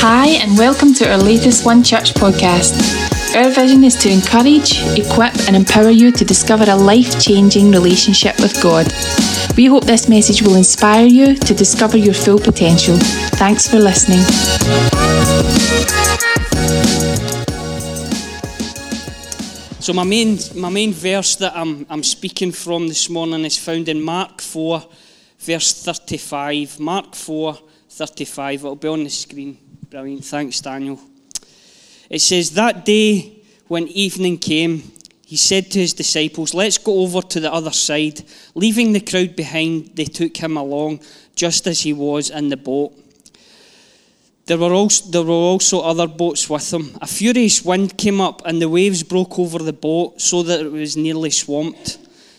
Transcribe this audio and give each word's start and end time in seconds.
Hi, 0.00 0.28
and 0.40 0.56
welcome 0.56 0.94
to 0.94 1.10
our 1.10 1.18
latest 1.18 1.66
One 1.66 1.82
Church 1.82 2.14
podcast. 2.14 3.36
Our 3.36 3.50
vision 3.50 3.84
is 3.84 3.94
to 3.96 4.10
encourage, 4.10 4.80
equip, 4.98 5.36
and 5.46 5.54
empower 5.54 5.90
you 5.90 6.10
to 6.12 6.24
discover 6.24 6.64
a 6.68 6.74
life 6.74 7.20
changing 7.20 7.70
relationship 7.70 8.40
with 8.40 8.62
God. 8.62 8.90
We 9.58 9.66
hope 9.66 9.84
this 9.84 10.08
message 10.08 10.40
will 10.40 10.54
inspire 10.54 11.04
you 11.04 11.34
to 11.34 11.54
discover 11.54 11.98
your 11.98 12.14
full 12.14 12.38
potential. 12.38 12.96
Thanks 13.36 13.68
for 13.68 13.78
listening. 13.78 14.22
So 19.80 19.92
my 19.92 20.04
main 20.04 20.38
my 20.54 20.70
main 20.70 20.94
verse 20.94 21.36
that 21.36 21.54
I'm 21.54 21.84
I'm 21.90 22.02
speaking 22.02 22.52
from 22.52 22.88
this 22.88 23.10
morning 23.10 23.44
is 23.44 23.58
found 23.58 23.90
in 23.90 24.00
Mark 24.00 24.40
4 24.40 24.82
verse 25.38 25.82
35. 25.82 26.80
Mark 26.80 27.14
4 27.14 27.58
35. 27.90 28.60
It'll 28.60 28.76
be 28.76 28.88
on 28.88 29.04
the 29.04 29.10
screen. 29.10 29.58
Brilliant. 29.90 30.24
Thanks, 30.24 30.60
Daniel. 30.60 31.00
It 32.10 32.20
says, 32.20 32.50
That 32.52 32.84
day 32.84 33.42
when 33.68 33.88
evening 33.88 34.38
came, 34.38 34.92
he 35.26 35.36
said 35.36 35.70
to 35.72 35.78
his 35.78 35.92
disciples, 35.94 36.54
Let's 36.54 36.78
go 36.78 37.00
over 37.00 37.20
to 37.22 37.40
the 37.40 37.52
other 37.52 37.70
side. 37.70 38.22
Leaving 38.54 38.92
the 38.92 39.00
crowd 39.00 39.36
behind, 39.36 39.90
they 39.94 40.04
took 40.04 40.36
him 40.36 40.56
along 40.56 41.00
just 41.34 41.66
as 41.66 41.80
he 41.80 41.92
was 41.92 42.30
in 42.30 42.48
the 42.48 42.56
boat. 42.56 42.92
There 44.46 44.56
were, 44.56 44.72
also, 44.72 45.10
there 45.10 45.22
were 45.22 45.32
also 45.32 45.80
other 45.80 46.06
boats 46.06 46.48
with 46.48 46.72
him. 46.72 46.96
A 47.02 47.06
furious 47.06 47.62
wind 47.62 47.98
came 47.98 48.18
up, 48.18 48.40
and 48.46 48.62
the 48.62 48.68
waves 48.68 49.02
broke 49.02 49.38
over 49.38 49.58
the 49.58 49.74
boat 49.74 50.20
so 50.22 50.42
that 50.42 50.60
it 50.60 50.72
was 50.72 50.96
nearly 50.96 51.28
swamped. 51.28 51.98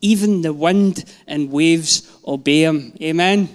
Even 0.00 0.42
the 0.42 0.52
wind 0.52 1.04
and 1.26 1.50
waves 1.50 2.10
obey 2.26 2.62
him. 2.62 2.94
Amen. 3.02 3.48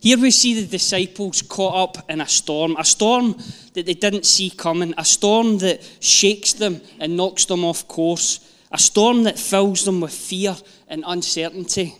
Here 0.00 0.18
we 0.18 0.30
see 0.30 0.54
the 0.54 0.66
disciples 0.66 1.42
caught 1.42 1.98
up 1.98 2.10
in 2.10 2.22
a 2.22 2.26
storm, 2.26 2.74
a 2.78 2.84
storm 2.84 3.36
that 3.74 3.84
they 3.84 3.92
didn't 3.92 4.24
see 4.24 4.48
coming, 4.48 4.94
a 4.96 5.04
storm 5.04 5.58
that 5.58 5.82
shakes 6.00 6.54
them 6.54 6.80
and 6.98 7.18
knocks 7.18 7.44
them 7.44 7.66
off 7.66 7.86
course, 7.86 8.40
a 8.72 8.78
storm 8.78 9.24
that 9.24 9.38
fills 9.38 9.84
them 9.84 10.00
with 10.00 10.14
fear 10.14 10.56
and 10.88 11.04
uncertainty. 11.06 11.94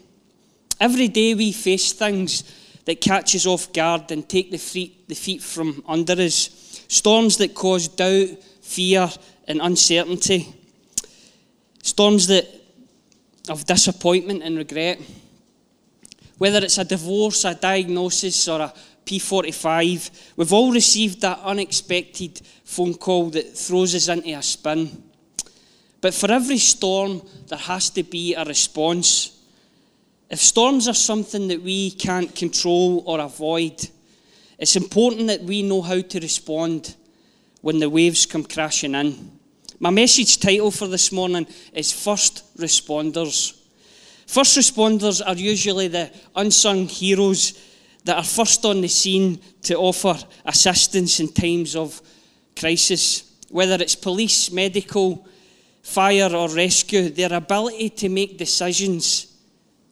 Every 0.80 1.08
day 1.08 1.34
we 1.34 1.52
face 1.52 1.92
things 1.92 2.44
that 2.86 3.02
catch 3.02 3.36
us 3.36 3.44
off 3.44 3.70
guard 3.70 4.10
and 4.10 4.26
take 4.26 4.50
the 4.50 4.56
feet, 4.56 5.06
the 5.06 5.14
feet 5.14 5.42
from 5.42 5.84
under 5.86 6.14
us, 6.14 6.82
storms 6.88 7.36
that 7.36 7.54
cause 7.54 7.86
doubt, 7.86 8.42
fear, 8.62 9.10
and 9.46 9.60
uncertainty, 9.60 10.54
storms 11.82 12.28
that 12.28 12.46
of 13.50 13.66
disappointment 13.66 14.42
and 14.42 14.56
regret. 14.56 15.00
Whether 16.38 16.64
it's 16.64 16.78
a 16.78 16.84
divorce, 16.84 17.44
a 17.44 17.54
diagnosis, 17.54 18.48
or 18.48 18.60
a 18.60 18.74
P45, 19.04 20.36
we've 20.36 20.52
all 20.52 20.72
received 20.72 21.20
that 21.20 21.40
unexpected 21.42 22.40
phone 22.64 22.94
call 22.94 23.30
that 23.30 23.58
throws 23.58 23.94
us 23.94 24.08
into 24.08 24.32
a 24.32 24.40
spin. 24.40 25.02
But 26.00 26.14
for 26.14 26.30
every 26.30 26.58
storm, 26.58 27.22
there 27.48 27.58
has 27.58 27.90
to 27.90 28.04
be 28.04 28.34
a 28.34 28.44
response. 28.44 29.36
If 30.30 30.38
storms 30.38 30.86
are 30.86 30.94
something 30.94 31.48
that 31.48 31.60
we 31.60 31.90
can't 31.90 32.34
control 32.34 33.02
or 33.04 33.18
avoid, 33.18 33.88
it's 34.58 34.76
important 34.76 35.26
that 35.26 35.42
we 35.42 35.62
know 35.62 35.82
how 35.82 36.00
to 36.00 36.20
respond 36.20 36.94
when 37.62 37.80
the 37.80 37.90
waves 37.90 38.26
come 38.26 38.44
crashing 38.44 38.94
in. 38.94 39.39
My 39.82 39.88
message 39.88 40.38
title 40.38 40.70
for 40.70 40.86
this 40.88 41.10
morning 41.10 41.46
is 41.72 41.90
First 41.90 42.54
Responders. 42.58 43.58
First 44.26 44.58
responders 44.58 45.22
are 45.26 45.34
usually 45.34 45.88
the 45.88 46.10
unsung 46.36 46.86
heroes 46.86 47.58
that 48.04 48.18
are 48.18 48.22
first 48.22 48.62
on 48.66 48.82
the 48.82 48.88
scene 48.88 49.40
to 49.62 49.76
offer 49.76 50.18
assistance 50.44 51.18
in 51.18 51.28
times 51.28 51.76
of 51.76 52.02
crisis. 52.54 53.38
Whether 53.48 53.76
it's 53.76 53.94
police, 53.94 54.52
medical, 54.52 55.26
fire, 55.82 56.28
or 56.30 56.50
rescue, 56.50 57.08
their 57.08 57.32
ability 57.32 57.88
to 57.88 58.10
make 58.10 58.36
decisions 58.36 59.34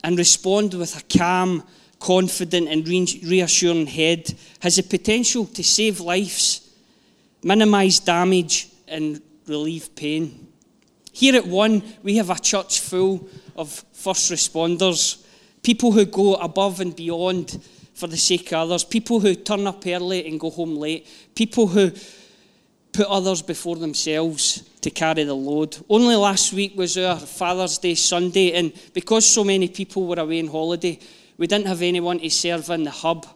and 0.05 0.19
respond 0.19 0.75
with 0.75 0.99
a 0.99 1.19
calm, 1.19 1.63
confident, 1.99 2.69
and 2.69 2.87
reassuring 2.87 3.87
head 3.87 4.35
has 4.61 4.77
the 4.77 4.83
potential 4.83 5.47
to 5.47 5.65
save 5.65 6.01
lives, 6.01 6.75
minimize 7.43 8.01
damage, 8.01 8.69
and 8.87 9.23
relieve 9.49 9.95
pain. 9.95 10.49
Here 11.13 11.35
at 11.35 11.47
One, 11.47 11.83
we 12.03 12.17
have 12.17 12.31
a 12.31 12.39
church 12.39 12.81
full 12.81 13.29
of 13.57 13.85
first 13.93 14.31
responders, 14.31 15.25
people 15.63 15.93
who 15.93 16.05
go 16.05 16.35
above 16.37 16.81
and 16.81 16.95
beyond 16.95 17.61
for 17.95 18.07
the 18.07 18.17
sake 18.17 18.53
of 18.53 18.69
others, 18.69 18.85
people 18.85 19.19
who 19.19 19.35
turn 19.35 19.67
up 19.67 19.85
early 19.87 20.27
and 20.29 20.39
go 20.39 20.51
home 20.51 20.77
late, 20.77 21.07
people 21.35 21.67
who 21.67 21.91
put 22.93 23.07
others 23.09 23.43
before 23.43 23.77
themselves 23.77 24.63
to 24.81 24.91
carry 24.91 25.25
the 25.25 25.35
load. 25.35 25.77
Only 25.89 26.15
last 26.15 26.53
week 26.53 26.77
was 26.77 26.97
our 26.97 27.19
Father's 27.19 27.79
Day 27.79 27.95
Sunday, 27.97 28.53
and 28.53 28.73
because 28.95 29.27
so 29.27 29.43
many 29.43 29.69
people 29.69 30.07
were 30.07 30.21
away 30.21 30.41
on 30.41 30.47
holiday, 30.47 30.99
we 31.37 31.47
didn't 31.47 31.67
have 31.67 31.83
anyone 31.83 32.21
to 32.21 32.31
serve 32.31 32.71
in 32.71 32.85
the 32.85 32.91
hub. 32.91 33.27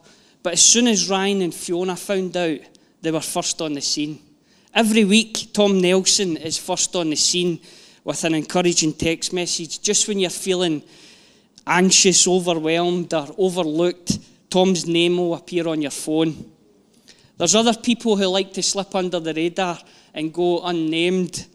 But 0.43 0.55
as 0.55 0.63
soon 0.63 0.87
as 0.87 1.11
Ryan 1.11 1.43
and 1.43 1.55
Fiona 1.55 1.97
found 1.97 2.37
out, 2.37 2.61
they 3.01 3.11
were 3.11 3.21
first 3.21 3.61
on 3.61 3.75
the 3.75 3.81
scene. 3.81 4.21
Every 4.75 5.05
week, 5.05 5.53
Tom 5.53 5.83
Nelson 5.83 6.39
is 6.39 6.57
first 6.57 6.97
on 6.97 7.11
the 7.11 7.17
scene 7.17 7.61
with 8.05 8.25
an 8.25 8.35
encouraging 8.35 8.95
text 8.95 9.31
message. 9.35 9.83
Just 9.83 10.09
when 10.09 10.19
you're 10.19 10.31
feeling 10.31 10.83
anxious, 11.67 12.27
overwhelmed, 12.27 13.13
or 13.13 13.29
overlooked, 13.37 14.19
Tom's 14.49 14.87
name 14.87 15.19
will 15.19 15.35
appear 15.35 15.69
on 15.69 15.83
your 15.83 15.91
phone. 15.91 16.51
There's 17.37 17.55
other 17.55 17.75
people 17.75 18.17
who 18.17 18.27
like 18.29 18.55
to 18.55 18.63
slip 18.63 18.95
under 18.95 19.21
the 19.21 19.35
radar 19.35 19.79
and 20.15 20.33
go 20.33 20.63
unnamed. 20.65 21.47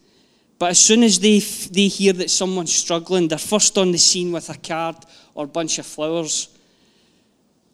But 0.60 0.72
as 0.72 0.80
soon 0.80 1.02
as 1.02 1.20
they, 1.20 1.40
they 1.40 1.88
hear 1.88 2.14
that 2.14 2.30
someone's 2.30 2.74
struggling, 2.74 3.30
they're 3.30 3.40
first 3.40 3.80
on 3.80 3.92
the 3.92 3.98
scene 3.98 4.32
with 4.32 4.52
a 4.52 4.58
card 4.60 4.98
or 5.34 5.46
a 5.46 5.48
bunch 5.48 5.80
of 5.80 5.88
flowers. 5.88 6.50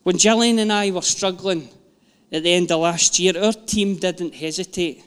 When 0.04 0.18
Gillian 0.18 0.60
and 0.60 0.72
I 0.72 0.92
were 0.92 1.02
struggling 1.02 1.68
at 2.32 2.44
the 2.44 2.54
end 2.54 2.72
of 2.72 2.80
last 2.80 3.20
year, 3.20 3.34
our 3.38 3.52
team 3.52 3.98
didn't 3.98 4.36
hesitate. 4.36 5.04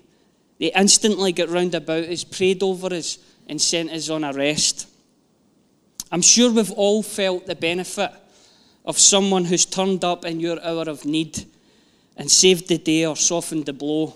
They 0.58 0.72
instantly 0.72 1.32
got 1.32 1.48
round 1.48 1.74
about 1.74 2.04
us, 2.04 2.24
prayed 2.24 2.62
over 2.62 2.92
us, 2.94 3.18
and 3.46 3.60
sent 3.60 3.90
us 3.90 4.08
on 4.08 4.24
a 4.24 4.32
rest. 4.32 4.88
I'm 6.10 6.22
sure 6.22 6.50
we've 6.50 6.72
all 6.72 7.02
felt 7.02 7.46
the 7.46 7.54
benefit 7.54 8.10
of 8.84 8.98
someone 8.98 9.44
who's 9.44 9.66
turned 9.66 10.04
up 10.04 10.24
in 10.24 10.40
your 10.40 10.62
hour 10.64 10.84
of 10.88 11.04
need 11.04 11.44
and 12.16 12.30
saved 12.30 12.68
the 12.68 12.78
day 12.78 13.04
or 13.04 13.16
softened 13.16 13.66
the 13.66 13.72
blow. 13.72 14.14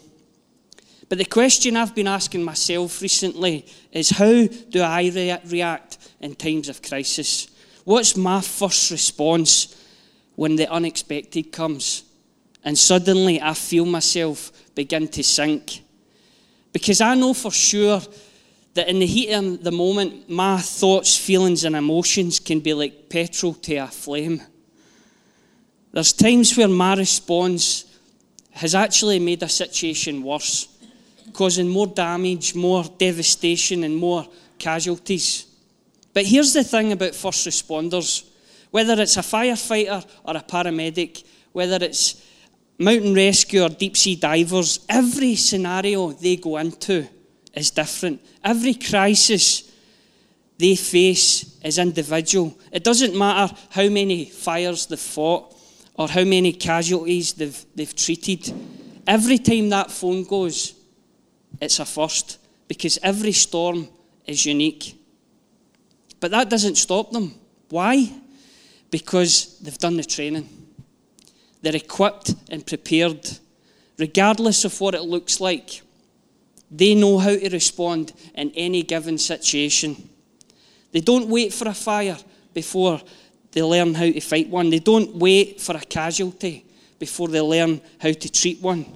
But 1.08 1.18
the 1.18 1.24
question 1.24 1.76
I've 1.76 1.94
been 1.94 2.06
asking 2.06 2.44
myself 2.44 3.02
recently 3.02 3.66
is 3.90 4.10
how 4.10 4.46
do 4.46 4.80
I 4.80 5.10
re- 5.12 5.40
react 5.46 5.98
in 6.20 6.36
times 6.36 6.68
of 6.68 6.82
crisis? 6.82 7.48
What's 7.84 8.16
my 8.16 8.40
first 8.40 8.92
response 8.92 9.76
when 10.36 10.54
the 10.54 10.70
unexpected 10.70 11.50
comes 11.50 12.04
and 12.64 12.78
suddenly 12.78 13.42
I 13.42 13.54
feel 13.54 13.86
myself 13.86 14.52
begin 14.76 15.08
to 15.08 15.24
sink? 15.24 15.82
Because 16.72 17.00
I 17.00 17.14
know 17.14 17.34
for 17.34 17.50
sure 17.50 18.00
that 18.74 18.88
in 18.88 19.00
the 19.00 19.06
heat 19.06 19.32
of 19.32 19.62
the 19.62 19.72
moment, 19.72 20.28
my 20.28 20.58
thoughts, 20.58 21.16
feelings, 21.16 21.64
and 21.64 21.74
emotions 21.74 22.38
can 22.38 22.60
be 22.60 22.72
like 22.72 23.08
petrol 23.08 23.54
to 23.54 23.76
a 23.76 23.86
flame. 23.88 24.42
There's 25.92 26.12
times 26.12 26.56
where 26.56 26.68
my 26.68 26.94
response 26.94 27.84
has 28.52 28.74
actually 28.74 29.18
made 29.18 29.42
a 29.42 29.48
situation 29.48 30.22
worse, 30.22 30.68
causing 31.32 31.68
more 31.68 31.88
damage, 31.88 32.54
more 32.54 32.84
devastation, 32.98 33.82
and 33.82 33.96
more 33.96 34.26
casualties. 34.58 35.46
But 36.14 36.26
here's 36.26 36.52
the 36.52 36.64
thing 36.64 36.92
about 36.92 37.14
first 37.14 37.46
responders 37.46 38.26
whether 38.70 39.00
it's 39.00 39.16
a 39.16 39.20
firefighter 39.20 40.04
or 40.24 40.36
a 40.36 40.40
paramedic, 40.42 41.24
whether 41.52 41.84
it's 41.84 42.24
mountain 42.80 43.14
rescue 43.14 43.62
or 43.62 43.68
deep 43.68 43.96
sea 43.96 44.16
divers, 44.16 44.80
every 44.88 45.36
scenario 45.36 46.12
they 46.12 46.36
go 46.36 46.56
into 46.56 47.06
is 47.54 47.70
different. 47.70 48.20
Every 48.42 48.74
crisis 48.74 49.70
they 50.58 50.74
face 50.76 51.58
is 51.62 51.78
individual. 51.78 52.58
It 52.72 52.82
doesn't 52.82 53.16
matter 53.16 53.54
how 53.70 53.88
many 53.88 54.24
fires 54.24 54.86
they've 54.86 54.98
fought 54.98 55.54
or 55.94 56.08
how 56.08 56.24
many 56.24 56.54
casualties 56.54 57.34
they've, 57.34 57.66
they've 57.74 57.94
treated. 57.94 58.52
Every 59.06 59.38
time 59.38 59.68
that 59.68 59.90
phone 59.90 60.24
goes, 60.24 60.74
it's 61.60 61.78
a 61.80 61.84
first 61.84 62.38
because 62.66 62.98
every 63.02 63.32
storm 63.32 63.88
is 64.26 64.46
unique. 64.46 64.96
But 66.18 66.30
that 66.30 66.48
doesn't 66.48 66.76
stop 66.76 67.10
them. 67.10 67.34
Why? 67.68 68.10
Because 68.90 69.58
they've 69.58 69.76
done 69.76 69.96
the 69.96 70.04
training. 70.04 70.59
They're 71.62 71.76
equipped 71.76 72.34
and 72.50 72.66
prepared, 72.66 73.28
regardless 73.98 74.64
of 74.64 74.80
what 74.80 74.94
it 74.94 75.02
looks 75.02 75.40
like. 75.40 75.82
They 76.70 76.94
know 76.94 77.18
how 77.18 77.36
to 77.36 77.48
respond 77.50 78.12
in 78.34 78.52
any 78.54 78.82
given 78.82 79.18
situation. 79.18 80.08
They 80.92 81.00
don't 81.00 81.28
wait 81.28 81.52
for 81.52 81.68
a 81.68 81.74
fire 81.74 82.16
before 82.54 83.00
they 83.52 83.62
learn 83.62 83.94
how 83.94 84.04
to 84.04 84.20
fight 84.20 84.48
one. 84.48 84.70
They 84.70 84.78
don't 84.78 85.16
wait 85.16 85.60
for 85.60 85.76
a 85.76 85.80
casualty 85.80 86.64
before 86.98 87.28
they 87.28 87.40
learn 87.40 87.80
how 88.00 88.12
to 88.12 88.32
treat 88.32 88.60
one. 88.60 88.86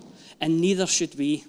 And 0.41 0.61
neither 0.61 0.87
should 0.87 1.17
we. 1.17 1.45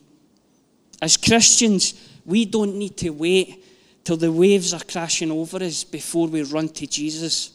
As 1.02 1.18
Christians, 1.18 1.94
we 2.26 2.46
don't 2.46 2.76
need 2.76 2.98
to 2.98 3.12
wait 3.12 3.64
till 4.04 4.18
the 4.18 4.32
waves 4.32 4.74
are 4.74 4.84
crashing 4.84 5.32
over 5.32 5.58
us 5.64 5.84
before 5.84 6.28
we 6.28 6.44
run 6.44 6.70
to 6.70 6.88
Jesus. 6.88 7.52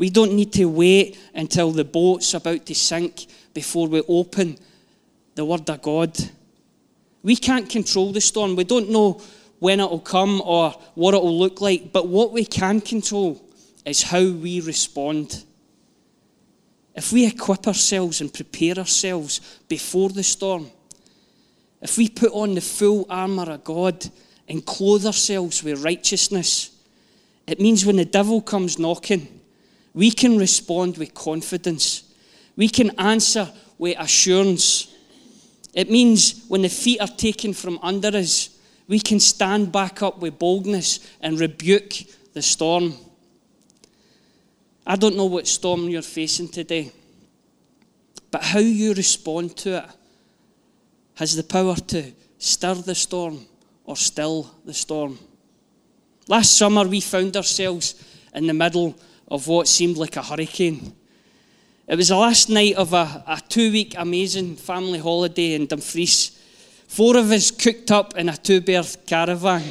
We 0.00 0.08
don't 0.08 0.32
need 0.32 0.54
to 0.54 0.64
wait 0.64 1.18
until 1.34 1.72
the 1.72 1.84
boat's 1.84 2.32
about 2.32 2.64
to 2.64 2.74
sink 2.74 3.26
before 3.52 3.86
we 3.86 4.00
open 4.08 4.56
the 5.34 5.44
Word 5.44 5.68
of 5.68 5.82
God. 5.82 6.18
We 7.22 7.36
can't 7.36 7.68
control 7.68 8.10
the 8.10 8.22
storm. 8.22 8.56
We 8.56 8.64
don't 8.64 8.88
know 8.88 9.20
when 9.58 9.78
it 9.78 9.90
will 9.90 10.00
come 10.00 10.40
or 10.40 10.70
what 10.94 11.12
it 11.12 11.20
will 11.20 11.38
look 11.38 11.60
like, 11.60 11.92
but 11.92 12.08
what 12.08 12.32
we 12.32 12.46
can 12.46 12.80
control 12.80 13.46
is 13.84 14.04
how 14.04 14.26
we 14.26 14.62
respond. 14.62 15.44
If 16.94 17.12
we 17.12 17.26
equip 17.26 17.66
ourselves 17.66 18.22
and 18.22 18.32
prepare 18.32 18.78
ourselves 18.78 19.60
before 19.68 20.08
the 20.08 20.22
storm, 20.22 20.70
if 21.82 21.98
we 21.98 22.08
put 22.08 22.32
on 22.32 22.54
the 22.54 22.62
full 22.62 23.04
armour 23.10 23.50
of 23.50 23.64
God 23.64 24.08
and 24.48 24.64
clothe 24.64 25.04
ourselves 25.04 25.62
with 25.62 25.84
righteousness, 25.84 26.70
it 27.46 27.60
means 27.60 27.84
when 27.84 27.96
the 27.96 28.06
devil 28.06 28.40
comes 28.40 28.78
knocking, 28.78 29.39
we 29.94 30.10
can 30.10 30.38
respond 30.38 30.98
with 30.98 31.14
confidence. 31.14 32.04
We 32.56 32.68
can 32.68 32.90
answer 32.98 33.50
with 33.78 33.98
assurance. 33.98 34.94
It 35.74 35.90
means 35.90 36.44
when 36.48 36.62
the 36.62 36.68
feet 36.68 37.00
are 37.00 37.08
taken 37.08 37.52
from 37.52 37.78
under 37.82 38.08
us, 38.08 38.50
we 38.88 39.00
can 39.00 39.20
stand 39.20 39.72
back 39.72 40.02
up 40.02 40.18
with 40.18 40.38
boldness 40.38 41.00
and 41.20 41.38
rebuke 41.38 41.94
the 42.32 42.42
storm. 42.42 42.94
I 44.86 44.96
don't 44.96 45.16
know 45.16 45.26
what 45.26 45.46
storm 45.46 45.88
you're 45.88 46.02
facing 46.02 46.48
today, 46.48 46.90
but 48.30 48.42
how 48.42 48.58
you 48.58 48.94
respond 48.94 49.56
to 49.58 49.78
it 49.78 49.90
has 51.14 51.36
the 51.36 51.44
power 51.44 51.76
to 51.76 52.12
stir 52.38 52.74
the 52.74 52.94
storm 52.94 53.46
or 53.84 53.96
still 53.96 54.50
the 54.64 54.74
storm. 54.74 55.18
Last 56.26 56.56
summer, 56.56 56.86
we 56.86 57.00
found 57.00 57.36
ourselves 57.36 57.94
in 58.34 58.46
the 58.46 58.54
middle 58.54 58.96
of 59.30 59.46
what 59.46 59.68
seemed 59.68 59.96
like 59.96 60.16
a 60.16 60.22
hurricane. 60.22 60.92
It 61.86 61.96
was 61.96 62.08
the 62.08 62.16
last 62.16 62.48
night 62.48 62.74
of 62.74 62.92
a, 62.92 63.24
a 63.26 63.40
two 63.48 63.72
week 63.72 63.94
amazing 63.96 64.56
family 64.56 64.98
holiday 64.98 65.54
in 65.54 65.66
Dumfries. 65.66 66.38
Four 66.88 67.16
of 67.16 67.30
us 67.30 67.50
cooked 67.50 67.90
up 67.90 68.16
in 68.16 68.28
a 68.28 68.36
two 68.36 68.60
berth 68.60 69.06
caravan, 69.06 69.62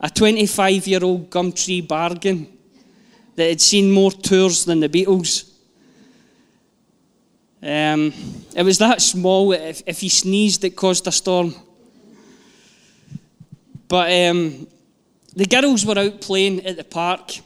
a 0.00 0.10
25 0.10 0.86
year 0.86 1.04
old 1.04 1.30
Gumtree 1.30 1.86
bargain 1.86 2.46
that 3.36 3.48
had 3.48 3.60
seen 3.60 3.90
more 3.90 4.10
tours 4.10 4.64
than 4.64 4.80
the 4.80 4.88
Beatles. 4.88 5.52
Um, 7.62 8.12
it 8.54 8.62
was 8.62 8.78
that 8.78 9.00
small, 9.02 9.52
if, 9.52 9.82
if 9.86 10.00
he 10.00 10.08
sneezed, 10.08 10.64
it 10.64 10.76
caused 10.76 11.06
a 11.06 11.12
storm. 11.12 11.54
But 13.88 14.12
um, 14.30 14.66
the 15.34 15.46
girls 15.46 15.84
were 15.84 15.98
out 15.98 16.20
playing 16.20 16.64
at 16.66 16.76
the 16.76 16.84
park 16.84 17.40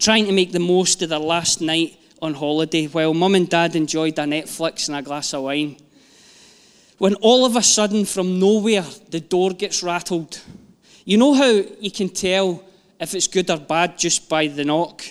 trying 0.00 0.24
to 0.24 0.32
make 0.32 0.50
the 0.50 0.58
most 0.58 1.02
of 1.02 1.10
their 1.10 1.18
last 1.18 1.60
night 1.60 1.98
on 2.22 2.32
holiday 2.32 2.86
while 2.86 3.12
mum 3.14 3.34
and 3.34 3.48
dad 3.48 3.76
enjoyed 3.76 4.18
a 4.18 4.22
Netflix 4.22 4.88
and 4.88 4.96
a 4.96 5.02
glass 5.02 5.34
of 5.34 5.42
wine. 5.42 5.76
When 6.98 7.14
all 7.16 7.44
of 7.44 7.56
a 7.56 7.62
sudden, 7.62 8.04
from 8.04 8.38
nowhere, 8.38 8.84
the 9.10 9.20
door 9.20 9.50
gets 9.50 9.82
rattled. 9.82 10.40
You 11.04 11.18
know 11.18 11.34
how 11.34 11.62
you 11.80 11.90
can 11.90 12.08
tell 12.08 12.64
if 12.98 13.14
it's 13.14 13.26
good 13.26 13.50
or 13.50 13.58
bad 13.58 13.98
just 13.98 14.28
by 14.28 14.48
the 14.48 14.64
knock? 14.64 15.04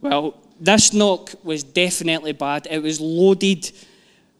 Well, 0.00 0.40
this 0.60 0.92
knock 0.92 1.30
was 1.42 1.64
definitely 1.64 2.32
bad. 2.32 2.68
It 2.70 2.82
was 2.82 3.00
loaded 3.00 3.70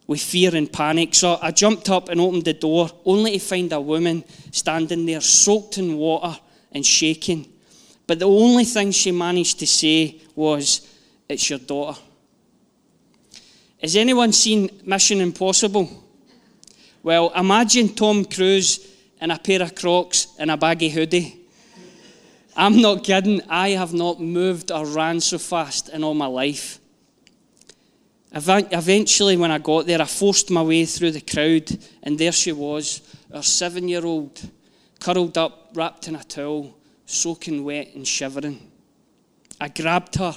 with 0.07 0.21
fear 0.21 0.55
and 0.55 0.71
panic. 0.71 1.15
So 1.15 1.37
I 1.41 1.51
jumped 1.51 1.89
up 1.89 2.09
and 2.09 2.21
opened 2.21 2.45
the 2.45 2.53
door, 2.53 2.89
only 3.05 3.33
to 3.33 3.39
find 3.39 3.71
a 3.73 3.81
woman 3.81 4.23
standing 4.51 5.05
there, 5.05 5.21
soaked 5.21 5.77
in 5.77 5.97
water 5.97 6.39
and 6.71 6.85
shaking. 6.85 7.51
But 8.07 8.19
the 8.19 8.27
only 8.27 8.65
thing 8.65 8.91
she 8.91 9.11
managed 9.11 9.59
to 9.59 9.67
say 9.67 10.21
was, 10.35 10.87
It's 11.27 11.49
your 11.49 11.59
daughter. 11.59 11.99
Has 13.81 13.95
anyone 13.95 14.31
seen 14.31 14.69
Mission 14.83 15.21
Impossible? 15.21 16.03
Well, 17.03 17.31
imagine 17.35 17.89
Tom 17.89 18.25
Cruise 18.25 18.79
in 19.21 19.31
a 19.31 19.37
pair 19.37 19.61
of 19.61 19.75
crocs 19.75 20.27
and 20.39 20.49
a 20.49 20.57
baggy 20.57 20.89
hoodie. 20.89 21.39
I'm 22.55 22.81
not 22.81 23.03
kidding, 23.03 23.41
I 23.49 23.69
have 23.69 23.93
not 23.93 24.21
moved 24.21 24.71
or 24.71 24.85
ran 24.85 25.19
so 25.19 25.37
fast 25.37 25.89
in 25.89 26.03
all 26.03 26.13
my 26.13 26.25
life. 26.25 26.79
Eventually, 28.33 29.37
when 29.37 29.51
I 29.51 29.59
got 29.59 29.85
there, 29.85 30.01
I 30.01 30.05
forced 30.05 30.49
my 30.51 30.61
way 30.61 30.85
through 30.85 31.11
the 31.11 31.21
crowd, 31.21 31.77
and 32.03 32.17
there 32.17 32.31
she 32.31 32.51
was, 32.51 33.01
our 33.33 33.43
seven 33.43 33.87
year 33.87 34.05
old, 34.05 34.41
curled 34.99 35.37
up, 35.37 35.71
wrapped 35.73 36.07
in 36.07 36.15
a 36.15 36.23
towel, 36.23 36.75
soaking 37.05 37.63
wet 37.63 37.93
and 37.95 38.07
shivering. 38.07 38.71
I 39.59 39.69
grabbed 39.69 40.15
her, 40.15 40.35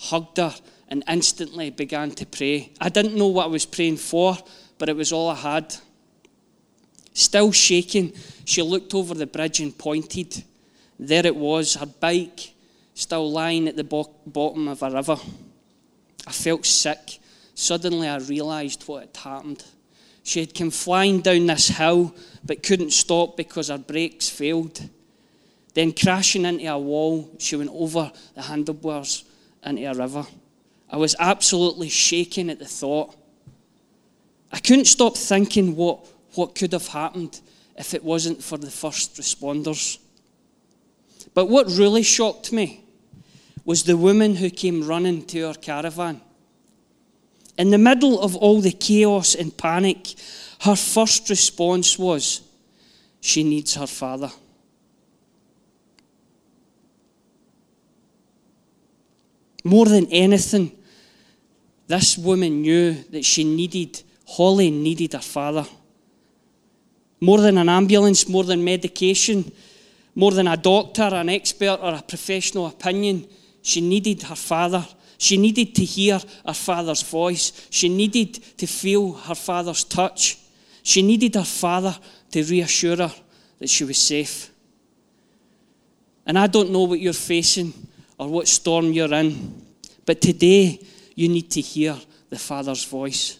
hugged 0.00 0.38
her, 0.38 0.54
and 0.88 1.02
instantly 1.08 1.70
began 1.70 2.10
to 2.12 2.26
pray. 2.26 2.72
I 2.80 2.88
didn't 2.88 3.16
know 3.16 3.28
what 3.28 3.44
I 3.44 3.48
was 3.48 3.66
praying 3.66 3.96
for, 3.98 4.36
but 4.78 4.88
it 4.88 4.96
was 4.96 5.12
all 5.12 5.30
I 5.30 5.34
had. 5.34 5.76
Still 7.12 7.52
shaking, 7.52 8.12
she 8.44 8.62
looked 8.62 8.94
over 8.94 9.14
the 9.14 9.26
bridge 9.26 9.60
and 9.60 9.76
pointed. 9.76 10.44
There 10.98 11.26
it 11.26 11.36
was, 11.36 11.74
her 11.74 11.86
bike 11.86 12.54
still 12.94 13.30
lying 13.30 13.68
at 13.68 13.76
the 13.76 13.84
bo- 13.84 14.14
bottom 14.26 14.68
of 14.68 14.82
a 14.82 14.90
river. 14.90 15.16
I 16.26 16.32
felt 16.32 16.64
sick. 16.64 17.18
Suddenly, 17.54 18.08
I 18.08 18.18
realised 18.18 18.84
what 18.84 19.02
had 19.02 19.16
happened. 19.16 19.64
She 20.22 20.40
had 20.40 20.54
come 20.54 20.70
flying 20.70 21.20
down 21.20 21.46
this 21.46 21.68
hill, 21.68 22.14
but 22.44 22.62
couldn't 22.62 22.92
stop 22.92 23.36
because 23.36 23.68
her 23.68 23.78
brakes 23.78 24.28
failed. 24.28 24.88
Then, 25.74 25.92
crashing 25.92 26.44
into 26.44 26.66
a 26.66 26.78
wall, 26.78 27.30
she 27.38 27.56
went 27.56 27.70
over 27.72 28.10
the 28.34 28.42
handlebars 28.42 29.24
into 29.64 29.84
a 29.84 29.94
river. 29.94 30.24
I 30.88 30.96
was 30.96 31.16
absolutely 31.18 31.88
shaking 31.88 32.48
at 32.48 32.60
the 32.60 32.64
thought. 32.64 33.14
I 34.52 34.60
couldn't 34.60 34.84
stop 34.84 35.16
thinking 35.16 35.74
what, 35.74 36.06
what 36.34 36.54
could 36.54 36.72
have 36.72 36.86
happened 36.86 37.40
if 37.76 37.92
it 37.92 38.04
wasn't 38.04 38.42
for 38.42 38.56
the 38.56 38.70
first 38.70 39.16
responders. 39.16 39.98
But 41.34 41.46
what 41.46 41.66
really 41.66 42.04
shocked 42.04 42.52
me 42.52 42.84
was 43.64 43.82
the 43.82 43.96
woman 43.96 44.36
who 44.36 44.50
came 44.50 44.86
running 44.86 45.24
to 45.26 45.42
our 45.42 45.54
caravan. 45.54 46.20
In 47.58 47.70
the 47.70 47.78
middle 47.78 48.20
of 48.20 48.36
all 48.36 48.60
the 48.60 48.70
chaos 48.72 49.34
and 49.34 49.56
panic, 49.56 50.14
her 50.60 50.76
first 50.76 51.28
response 51.30 51.98
was, 51.98 52.42
She 53.20 53.42
needs 53.42 53.74
her 53.74 53.86
father. 53.86 54.30
More 59.64 59.86
than 59.86 60.06
anything, 60.10 60.72
this 61.86 62.18
woman 62.18 62.60
knew 62.60 62.92
that 63.10 63.24
she 63.24 63.44
needed, 63.44 64.02
Holly 64.28 64.70
needed 64.70 65.14
her 65.14 65.20
father. 65.20 65.66
More 67.20 67.40
than 67.40 67.56
an 67.56 67.70
ambulance, 67.70 68.28
more 68.28 68.44
than 68.44 68.62
medication, 68.62 69.50
more 70.14 70.32
than 70.32 70.46
a 70.46 70.56
doctor, 70.58 71.02
an 71.02 71.30
expert, 71.30 71.78
or 71.82 71.94
a 71.94 72.02
professional 72.02 72.66
opinion, 72.66 73.26
she 73.62 73.80
needed 73.80 74.22
her 74.24 74.36
father. 74.36 74.86
She 75.16 75.38
needed 75.38 75.74
to 75.76 75.84
hear 75.84 76.20
her 76.46 76.54
father's 76.54 77.02
voice. 77.02 77.66
She 77.70 77.88
needed 77.88 78.34
to 78.58 78.66
feel 78.66 79.12
her 79.12 79.34
father's 79.34 79.84
touch. 79.84 80.38
She 80.82 81.00
needed 81.00 81.34
her 81.36 81.44
father 81.44 81.96
to 82.32 82.44
reassure 82.44 82.96
her 82.96 83.12
that 83.58 83.70
she 83.70 83.84
was 83.84 83.96
safe. 83.96 84.50
And 86.26 86.38
I 86.38 86.46
don't 86.46 86.70
know 86.70 86.82
what 86.82 87.00
you're 87.00 87.14
facing 87.14 87.72
or 88.18 88.28
what 88.28 88.48
storm 88.48 88.92
you're 88.92 89.12
in. 89.12 89.62
But 90.06 90.20
today, 90.20 90.84
you 91.14 91.28
need 91.28 91.50
to 91.52 91.60
hear 91.60 91.96
the 92.30 92.38
Father's 92.38 92.84
voice. 92.84 93.38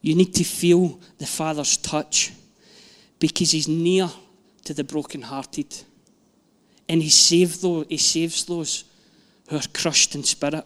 You 0.00 0.14
need 0.14 0.34
to 0.34 0.44
feel 0.44 1.00
the 1.18 1.26
Father's 1.26 1.76
touch 1.76 2.32
because 3.18 3.50
He's 3.50 3.68
near 3.68 4.08
to 4.64 4.74
the 4.74 4.84
brokenhearted. 4.84 5.84
And 6.88 7.02
He, 7.02 7.44
those, 7.44 7.86
he 7.88 7.96
saves 7.96 8.44
those 8.44 8.84
who 9.48 9.56
are 9.56 9.68
crushed 9.72 10.14
in 10.14 10.24
spirit. 10.24 10.64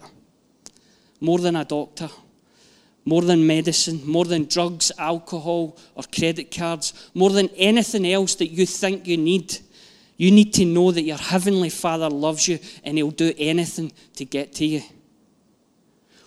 more 1.21 1.37
than 1.37 1.55
a 1.55 1.63
doctor, 1.63 2.09
more 3.05 3.21
than 3.21 3.45
medicine, 3.45 4.01
more 4.05 4.25
than 4.25 4.45
drugs, 4.45 4.91
alcohol, 4.97 5.77
or 5.95 6.03
credit 6.13 6.53
cards, 6.53 7.09
more 7.13 7.29
than 7.29 7.47
anything 7.55 8.11
else 8.11 8.35
that 8.35 8.47
you 8.47 8.65
think 8.65 9.07
you 9.07 9.17
need. 9.17 9.59
You 10.21 10.29
need 10.29 10.53
to 10.53 10.65
know 10.65 10.91
that 10.91 11.01
your 11.01 11.17
Heavenly 11.17 11.71
Father 11.71 12.07
loves 12.07 12.47
you 12.47 12.59
and 12.83 12.95
He'll 12.95 13.09
do 13.09 13.33
anything 13.39 13.91
to 14.17 14.23
get 14.23 14.53
to 14.53 14.65
you. 14.67 14.83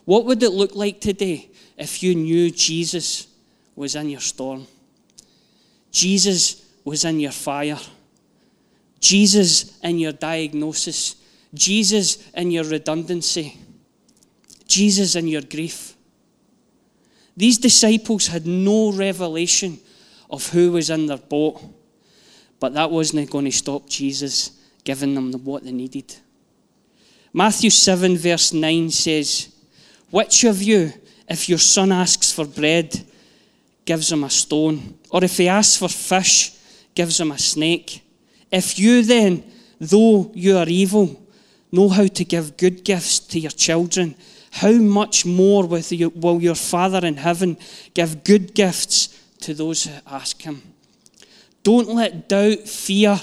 What 0.04 0.24
would 0.24 0.42
it 0.42 0.50
look 0.50 0.74
like 0.74 1.00
today 1.00 1.48
if 1.78 2.02
you 2.02 2.16
knew 2.16 2.50
Jesus 2.50 3.28
was 3.76 3.94
in 3.94 4.10
your 4.10 4.18
storm? 4.18 4.66
Jesus 5.92 6.68
was 6.82 7.04
in 7.04 7.20
your 7.20 7.30
fire. 7.30 7.78
Jesus 8.98 9.78
in 9.78 10.00
your 10.00 10.10
diagnosis. 10.10 11.14
Jesus 11.54 12.28
in 12.32 12.50
your 12.50 12.64
redundancy. 12.64 13.56
Jesus 14.66 15.14
in 15.14 15.28
your 15.28 15.42
grief. 15.42 15.94
These 17.36 17.58
disciples 17.58 18.26
had 18.26 18.44
no 18.44 18.90
revelation 18.90 19.78
of 20.28 20.48
who 20.48 20.72
was 20.72 20.90
in 20.90 21.06
their 21.06 21.16
boat, 21.16 21.62
but 22.64 22.72
that 22.72 22.90
wasn't 22.90 23.28
going 23.28 23.44
to 23.44 23.52
stop 23.52 23.86
Jesus 23.86 24.52
giving 24.84 25.14
them 25.14 25.30
what 25.44 25.64
they 25.64 25.70
needed. 25.70 26.16
Matthew 27.30 27.68
7, 27.68 28.16
verse 28.16 28.54
9 28.54 28.90
says, 28.90 29.54
Which 30.08 30.44
of 30.44 30.62
you, 30.62 30.90
if 31.28 31.46
your 31.46 31.58
son 31.58 31.92
asks 31.92 32.32
for 32.32 32.46
bread, 32.46 33.04
gives 33.84 34.10
him 34.10 34.24
a 34.24 34.30
stone? 34.30 34.98
Or 35.10 35.22
if 35.22 35.36
he 35.36 35.46
asks 35.46 35.76
for 35.76 35.90
fish, 35.90 36.52
gives 36.94 37.20
him 37.20 37.32
a 37.32 37.38
snake? 37.38 38.02
If 38.50 38.78
you 38.78 39.02
then, 39.02 39.44
though 39.78 40.32
you 40.32 40.56
are 40.56 40.66
evil, 40.66 41.22
know 41.70 41.90
how 41.90 42.06
to 42.06 42.24
give 42.24 42.56
good 42.56 42.82
gifts 42.82 43.18
to 43.18 43.38
your 43.38 43.50
children, 43.50 44.14
how 44.52 44.72
much 44.72 45.26
more 45.26 45.66
will 45.66 46.40
your 46.40 46.54
Father 46.54 47.06
in 47.06 47.18
heaven 47.18 47.58
give 47.92 48.24
good 48.24 48.54
gifts 48.54 49.22
to 49.40 49.52
those 49.52 49.84
who 49.84 49.92
ask 50.06 50.40
him? 50.40 50.73
Don't 51.64 51.88
let 51.88 52.28
doubt, 52.28 52.68
fear, 52.68 53.18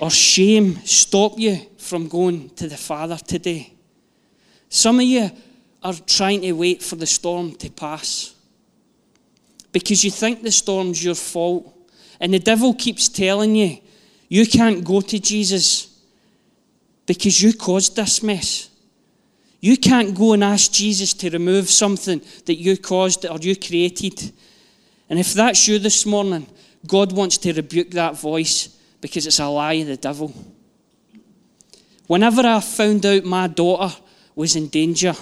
or 0.00 0.10
shame 0.10 0.76
stop 0.84 1.38
you 1.38 1.58
from 1.78 2.06
going 2.06 2.50
to 2.50 2.68
the 2.68 2.76
Father 2.76 3.16
today. 3.16 3.72
Some 4.68 5.00
of 5.00 5.06
you 5.06 5.30
are 5.82 5.94
trying 6.06 6.42
to 6.42 6.52
wait 6.52 6.82
for 6.82 6.96
the 6.96 7.06
storm 7.06 7.54
to 7.56 7.70
pass 7.70 8.34
because 9.72 10.04
you 10.04 10.10
think 10.10 10.42
the 10.42 10.52
storm's 10.52 11.02
your 11.02 11.14
fault. 11.14 11.76
And 12.20 12.34
the 12.34 12.38
devil 12.38 12.74
keeps 12.74 13.08
telling 13.08 13.56
you, 13.56 13.78
you 14.28 14.46
can't 14.46 14.84
go 14.84 15.00
to 15.00 15.18
Jesus 15.18 15.98
because 17.06 17.40
you 17.42 17.54
caused 17.54 17.96
this 17.96 18.22
mess. 18.22 18.68
You 19.60 19.76
can't 19.76 20.14
go 20.14 20.34
and 20.34 20.44
ask 20.44 20.70
Jesus 20.70 21.14
to 21.14 21.30
remove 21.30 21.68
something 21.70 22.20
that 22.46 22.56
you 22.56 22.76
caused 22.76 23.26
or 23.26 23.38
you 23.38 23.56
created. 23.56 24.32
And 25.08 25.18
if 25.18 25.34
that's 25.34 25.66
you 25.66 25.78
this 25.78 26.06
morning, 26.06 26.46
God 26.86 27.12
wants 27.12 27.38
to 27.38 27.52
rebuke 27.52 27.90
that 27.90 28.18
voice 28.18 28.76
because 29.00 29.26
it's 29.26 29.38
a 29.38 29.46
lie 29.46 29.74
of 29.74 29.86
the 29.86 29.96
devil. 29.96 30.32
Whenever 32.06 32.42
I 32.42 32.60
found 32.60 33.06
out 33.06 33.24
my 33.24 33.46
daughter 33.46 33.94
was 34.34 34.56
in 34.56 34.68
danger, 34.68 35.14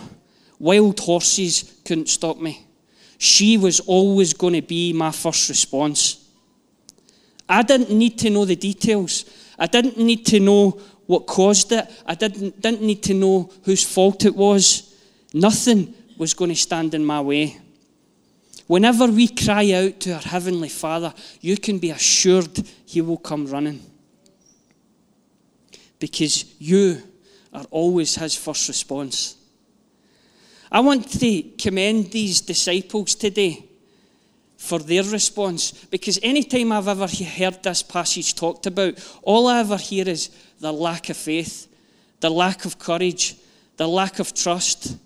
wild 0.58 0.98
horses 1.00 1.80
couldn't 1.84 2.08
stop 2.08 2.38
me. 2.38 2.64
She 3.18 3.58
was 3.58 3.80
always 3.80 4.32
going 4.32 4.54
to 4.54 4.62
be 4.62 4.92
my 4.92 5.10
first 5.10 5.48
response. 5.48 6.24
I 7.48 7.62
didn't 7.62 7.90
need 7.90 8.18
to 8.20 8.30
know 8.30 8.44
the 8.44 8.56
details. 8.56 9.24
I 9.58 9.66
didn't 9.66 9.98
need 9.98 10.24
to 10.26 10.40
know 10.40 10.80
what 11.06 11.26
caused 11.26 11.72
it. 11.72 11.90
I 12.06 12.14
didn't, 12.14 12.60
didn't 12.60 12.82
need 12.82 13.02
to 13.04 13.14
know 13.14 13.50
whose 13.64 13.84
fault 13.84 14.24
it 14.24 14.36
was. 14.36 14.94
Nothing 15.34 15.94
was 16.16 16.34
going 16.34 16.50
to 16.50 16.56
stand 16.56 16.94
in 16.94 17.04
my 17.04 17.20
way. 17.20 17.58
Whenever 18.68 19.06
we 19.06 19.26
cry 19.28 19.72
out 19.72 19.98
to 19.98 20.12
our 20.12 20.20
Heavenly 20.20 20.68
Father, 20.68 21.12
you 21.40 21.56
can 21.56 21.78
be 21.78 21.90
assured 21.90 22.62
He 22.84 23.00
will 23.00 23.16
come 23.16 23.46
running. 23.46 23.80
Because 25.98 26.44
you 26.58 27.02
are 27.52 27.64
always 27.70 28.14
His 28.14 28.36
first 28.36 28.68
response. 28.68 29.36
I 30.70 30.80
want 30.80 31.10
to 31.18 31.42
commend 31.58 32.12
these 32.12 32.42
disciples 32.42 33.14
today 33.14 33.64
for 34.58 34.80
their 34.80 35.04
response 35.04 35.72
because 35.86 36.18
anytime 36.22 36.70
I've 36.70 36.88
ever 36.88 37.06
heard 37.06 37.62
this 37.62 37.82
passage 37.82 38.34
talked 38.34 38.66
about, 38.66 38.98
all 39.22 39.46
I 39.46 39.60
ever 39.60 39.78
hear 39.78 40.06
is 40.06 40.28
the 40.60 40.72
lack 40.72 41.08
of 41.08 41.16
faith, 41.16 41.68
the 42.20 42.28
lack 42.28 42.66
of 42.66 42.78
courage, 42.78 43.36
the 43.78 43.88
lack 43.88 44.18
of 44.18 44.34
trust. 44.34 44.98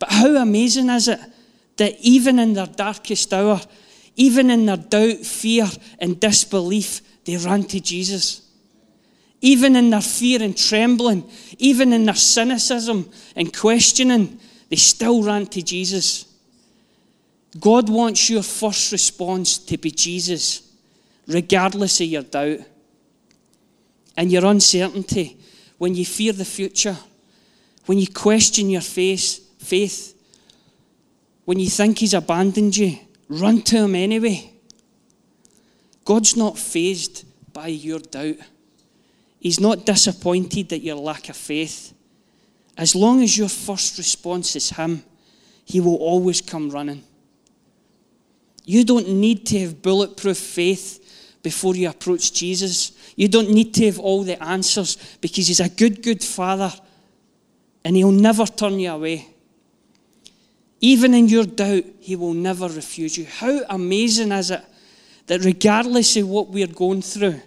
But 0.00 0.10
how 0.10 0.34
amazing 0.38 0.88
is 0.90 1.06
it 1.06 1.20
that 1.80 1.98
even 2.00 2.38
in 2.38 2.52
their 2.52 2.66
darkest 2.66 3.32
hour, 3.32 3.58
even 4.14 4.50
in 4.50 4.66
their 4.66 4.76
doubt, 4.76 5.24
fear, 5.24 5.66
and 5.98 6.20
disbelief, 6.20 7.00
they 7.24 7.38
ran 7.38 7.62
to 7.62 7.80
Jesus. 7.80 8.42
Even 9.40 9.74
in 9.76 9.88
their 9.88 10.02
fear 10.02 10.42
and 10.42 10.54
trembling, 10.54 11.24
even 11.56 11.94
in 11.94 12.04
their 12.04 12.14
cynicism 12.14 13.08
and 13.34 13.56
questioning, 13.56 14.38
they 14.68 14.76
still 14.76 15.22
ran 15.22 15.46
to 15.46 15.62
Jesus. 15.62 16.26
God 17.58 17.88
wants 17.88 18.28
your 18.28 18.42
first 18.42 18.92
response 18.92 19.56
to 19.56 19.78
be 19.78 19.90
Jesus, 19.90 20.70
regardless 21.26 21.98
of 22.02 22.08
your 22.08 22.24
doubt 22.24 22.58
and 24.18 24.30
your 24.30 24.44
uncertainty, 24.44 25.38
when 25.78 25.94
you 25.94 26.04
fear 26.04 26.34
the 26.34 26.44
future, 26.44 26.98
when 27.86 27.96
you 27.96 28.06
question 28.06 28.68
your 28.68 28.82
faith, 28.82 29.48
faith, 29.58 30.19
when 31.50 31.58
you 31.58 31.68
think 31.68 31.98
He's 31.98 32.14
abandoned 32.14 32.76
you, 32.76 32.96
run 33.28 33.60
to 33.62 33.78
Him 33.78 33.96
anyway. 33.96 34.52
God's 36.04 36.36
not 36.36 36.56
fazed 36.56 37.24
by 37.52 37.66
your 37.66 37.98
doubt. 37.98 38.36
He's 39.40 39.58
not 39.58 39.84
disappointed 39.84 40.72
at 40.72 40.80
your 40.80 40.94
lack 40.94 41.28
of 41.28 41.36
faith. 41.36 41.92
As 42.76 42.94
long 42.94 43.20
as 43.20 43.36
your 43.36 43.48
first 43.48 43.98
response 43.98 44.54
is 44.54 44.70
Him, 44.70 45.02
He 45.64 45.80
will 45.80 45.96
always 45.96 46.40
come 46.40 46.70
running. 46.70 47.02
You 48.64 48.84
don't 48.84 49.08
need 49.08 49.44
to 49.46 49.58
have 49.58 49.82
bulletproof 49.82 50.38
faith 50.38 51.36
before 51.42 51.74
you 51.74 51.88
approach 51.88 52.32
Jesus. 52.32 52.92
You 53.16 53.26
don't 53.26 53.50
need 53.50 53.74
to 53.74 53.86
have 53.86 53.98
all 53.98 54.22
the 54.22 54.40
answers 54.40 54.96
because 55.20 55.48
He's 55.48 55.58
a 55.58 55.68
good, 55.68 56.00
good 56.00 56.22
Father 56.22 56.72
and 57.84 57.96
He'll 57.96 58.12
never 58.12 58.46
turn 58.46 58.78
you 58.78 58.92
away. 58.92 59.26
Even 60.80 61.14
in 61.14 61.28
your 61.28 61.44
doubt, 61.44 61.84
He 62.00 62.16
will 62.16 62.34
never 62.34 62.68
refuse 62.68 63.16
you. 63.16 63.26
How 63.26 63.60
amazing 63.68 64.32
is 64.32 64.50
it 64.50 64.64
that 65.26 65.44
regardless 65.44 66.16
of 66.16 66.28
what 66.28 66.48
we're 66.48 66.66
going 66.66 67.02
through, 67.02 67.40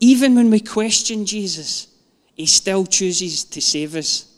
even 0.00 0.34
when 0.34 0.50
we 0.50 0.60
question 0.60 1.26
Jesus, 1.26 1.88
He 2.34 2.46
still 2.46 2.86
chooses 2.86 3.44
to 3.44 3.60
save 3.60 3.94
us. 3.94 4.30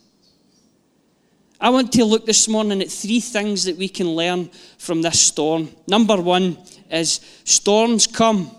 I 1.59 1.71
want 1.71 1.93
to 1.93 2.05
look 2.05 2.27
this 2.27 2.49
morning 2.49 2.83
at 2.83 2.91
three 2.91 3.21
things 3.21 3.65
that 3.65 3.79
we 3.79 3.89
can 3.89 4.09
learn 4.09 4.51
from 4.77 5.01
this 5.01 5.21
storm. 5.21 5.71
Number 5.89 6.21
one 6.21 6.59
is 6.91 7.21
storms 7.45 8.07
come 8.07 8.51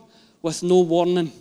with 0.42 0.64
no 0.64 0.80
warning. 0.80 1.32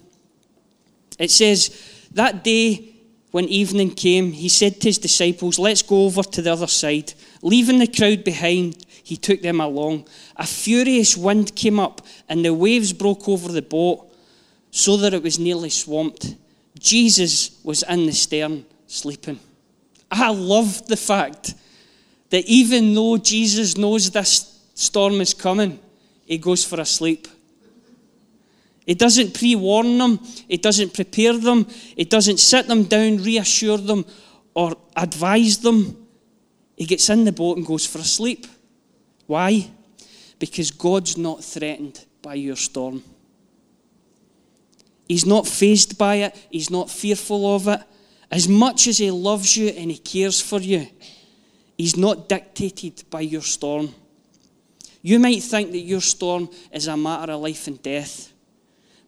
It 1.19 1.31
says, 1.31 2.09
That 2.13 2.45
day 2.45 2.95
when 3.31 3.47
evening 3.47 3.91
came, 3.91 4.33
he 4.33 4.49
said 4.49 4.81
to 4.81 4.89
his 4.89 4.99
disciples, 4.99 5.59
Let's 5.59 5.83
go 5.83 6.05
over 6.05 6.23
to 6.23 6.43
the 6.43 6.53
other 6.53 6.67
side. 6.67 7.15
Leaving 7.43 7.79
the 7.79 7.87
crowd 7.87 8.25
behind, 8.25 8.85
he 9.03 9.17
took 9.17 9.41
them 9.43 9.61
along. 9.61 10.07
A 10.37 10.47
furious 10.47 11.17
wind 11.17 11.55
came 11.55 11.79
up, 11.79 12.03
and 12.29 12.45
the 12.45 12.55
waves 12.55 12.93
broke 12.93 13.29
over 13.29 13.51
the 13.53 13.63
boat 13.63 14.13
so 14.71 14.97
that 14.97 15.15
it 15.15 15.23
was 15.23 15.39
nearly 15.39 15.71
swamped. 15.71 16.35
Jesus 16.79 17.59
was 17.65 17.83
in 17.85 18.07
the 18.07 18.13
stern, 18.13 18.65
sleeping. 18.87 19.39
I 20.11 20.31
love 20.31 20.87
the 20.87 20.97
fact 20.97 21.55
that 22.31 22.45
even 22.47 22.95
though 22.95 23.17
Jesus 23.17 23.77
knows 23.77 24.11
this 24.11 24.61
storm 24.75 25.21
is 25.21 25.35
coming, 25.35 25.79
he 26.25 26.39
goes 26.39 26.65
for 26.65 26.81
a 26.81 26.85
sleep. 26.85 27.29
He 28.85 28.95
doesn't 28.95 29.35
pre 29.35 29.57
warn 29.57 29.99
them, 29.99 30.21
he 30.49 30.57
doesn't 30.57 30.95
prepare 30.95 31.37
them, 31.37 31.67
he 31.97 32.05
doesn't 32.05 32.39
sit 32.39 32.69
them 32.69 32.85
down, 32.85 33.23
reassure 33.23 33.79
them, 33.79 34.05
or 34.55 34.77
advise 34.97 35.59
them. 35.59 36.06
He 36.77 36.85
gets 36.85 37.09
in 37.09 37.25
the 37.25 37.33
boat 37.33 37.57
and 37.57 37.67
goes 37.67 37.87
for 37.87 37.99
a 37.99 38.05
sleep. 38.05 38.47
Why? 39.27 39.71
Because 40.39 40.71
God's 40.71 41.17
not 41.17 41.43
threatened 41.43 42.05
by 42.23 42.35
your 42.35 42.57
storm. 42.57 43.03
He's 45.09 45.25
not 45.25 45.47
fazed 45.47 45.97
by 45.97 46.17
it, 46.17 46.47
he's 46.51 46.71
not 46.71 46.91
fearful 46.91 47.55
of 47.55 47.69
it. 47.69 47.81
As 48.31 48.49
much 48.49 48.89
as 48.89 48.99
he 48.99 49.11
loves 49.11 49.57
you 49.57 49.69
and 49.69 49.91
he 49.91 49.99
cares 49.99 50.41
for 50.41 50.59
you, 50.59 50.89
he's 51.79 51.97
not 51.97 52.29
dictated 52.29 53.05
by 53.09 53.21
your 53.21 53.43
storm. 53.43 53.95
You 55.01 55.21
might 55.21 55.45
think 55.45 55.71
that 55.71 55.79
your 55.79 56.01
storm 56.01 56.51
is 56.73 56.89
a 56.89 56.97
matter 56.97 57.33
of 57.33 57.41
life 57.41 57.69
and 57.69 57.81
death, 57.81 58.33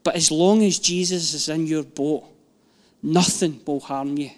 but 0.04 0.14
as 0.14 0.30
long 0.30 0.62
as 0.62 0.78
Jesus 0.78 1.34
is 1.34 1.48
in 1.48 1.66
your 1.66 1.82
boat, 1.82 2.24
nothing 3.02 3.60
will 3.66 3.80
harm 3.80 4.16
you. 4.16 4.30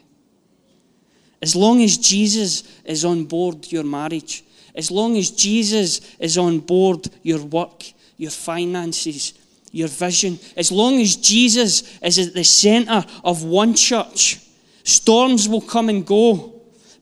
As 1.42 1.56
long 1.56 1.82
as 1.82 1.97
Jesus 1.97 2.80
is 2.85 3.04
on 3.04 3.25
board 3.25 3.70
your 3.73 3.85
marriage, 3.85 4.44
as 4.75 4.90
long 4.90 5.16
as 5.16 5.30
Jesus 5.30 6.00
is 6.18 6.37
on 6.37 6.61
board 6.61 7.09
your 7.23 7.42
work, 7.42 7.85
your 8.16 8.30
finances, 8.30 9.35
your 9.73 9.88
vision, 9.88 10.38
as 10.56 10.70
long 10.70 11.00
as 11.00 11.16
Jesus 11.16 11.99
is 12.00 12.18
at 12.18 12.35
the 12.35 12.44
center 12.44 13.04
of 13.25 13.42
one 13.44 13.75
church, 13.75 14.38
storms 14.85 15.49
will 15.49 15.61
come 15.61 15.88
and 15.88 16.06
go, 16.06 16.52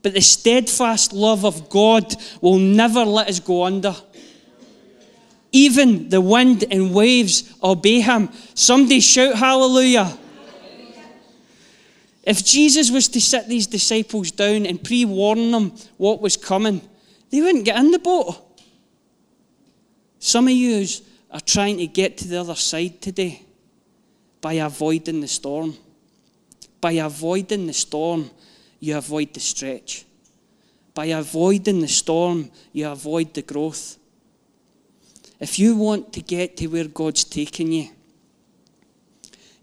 but 0.03 0.15
the 0.15 0.21
steadfast 0.21 1.13
love 1.13 1.45
of 1.45 1.69
God 1.69 2.15
will 2.41 2.59
never 2.59 3.05
let 3.05 3.29
us 3.29 3.41
go 3.41 3.65
under. 3.65 3.95
Even 5.51 6.09
the 6.09 6.21
wind 6.21 6.65
and 6.71 6.95
waves 6.95 7.55
obey 7.63 8.01
him. 8.01 8.29
Somebody 8.55 9.01
shout 9.01 9.35
hallelujah. 9.35 10.17
If 12.29 12.45
Jesus 12.45 12.91
was 12.91 13.09
to 13.09 13.23
sit 13.23 13.49
these 13.49 13.67
disciples 13.67 14.31
down 14.31 14.67
and 14.67 14.85
pre 14.85 15.07
warn 15.07 15.51
them 15.51 15.73
what 15.97 16.21
was 16.21 16.37
coming, 16.37 16.83
they 17.31 17.41
wouldn't 17.41 17.65
get 17.65 17.79
in 17.79 17.91
the 17.91 17.99
boat. 17.99 18.37
Some 20.19 20.47
of 20.47 20.53
you 20.53 20.87
are 21.31 21.41
trying 21.41 21.79
to 21.79 21.87
get 21.87 22.19
to 22.19 22.29
the 22.29 22.39
other 22.39 22.55
side 22.55 23.01
today 23.01 23.41
by 24.43 24.53
avoiding 24.55 25.23
the 25.23 25.27
storm. 25.27 25.75
By 26.83 26.93
avoiding 26.93 27.67
the 27.67 27.73
storm, 27.73 28.31
you 28.79 28.99
avoid 28.99 29.33
the 29.33 29.41
stretch. 29.41 30.05
By 30.93 31.07
avoiding 31.07 31.81
the 31.81 31.89
storm, 31.89 32.51
you 32.75 32.91
avoid 32.91 33.33
the 33.33 33.41
growth. 33.41 33.97
If 35.41 35.59
you 35.59 35.77
want 35.77 36.13
to 36.13 36.21
get 36.21 36.59
to 36.59 36.67
where 36.67 36.89
God's 36.89 37.25
taking 37.25 37.73
you, 37.73 37.89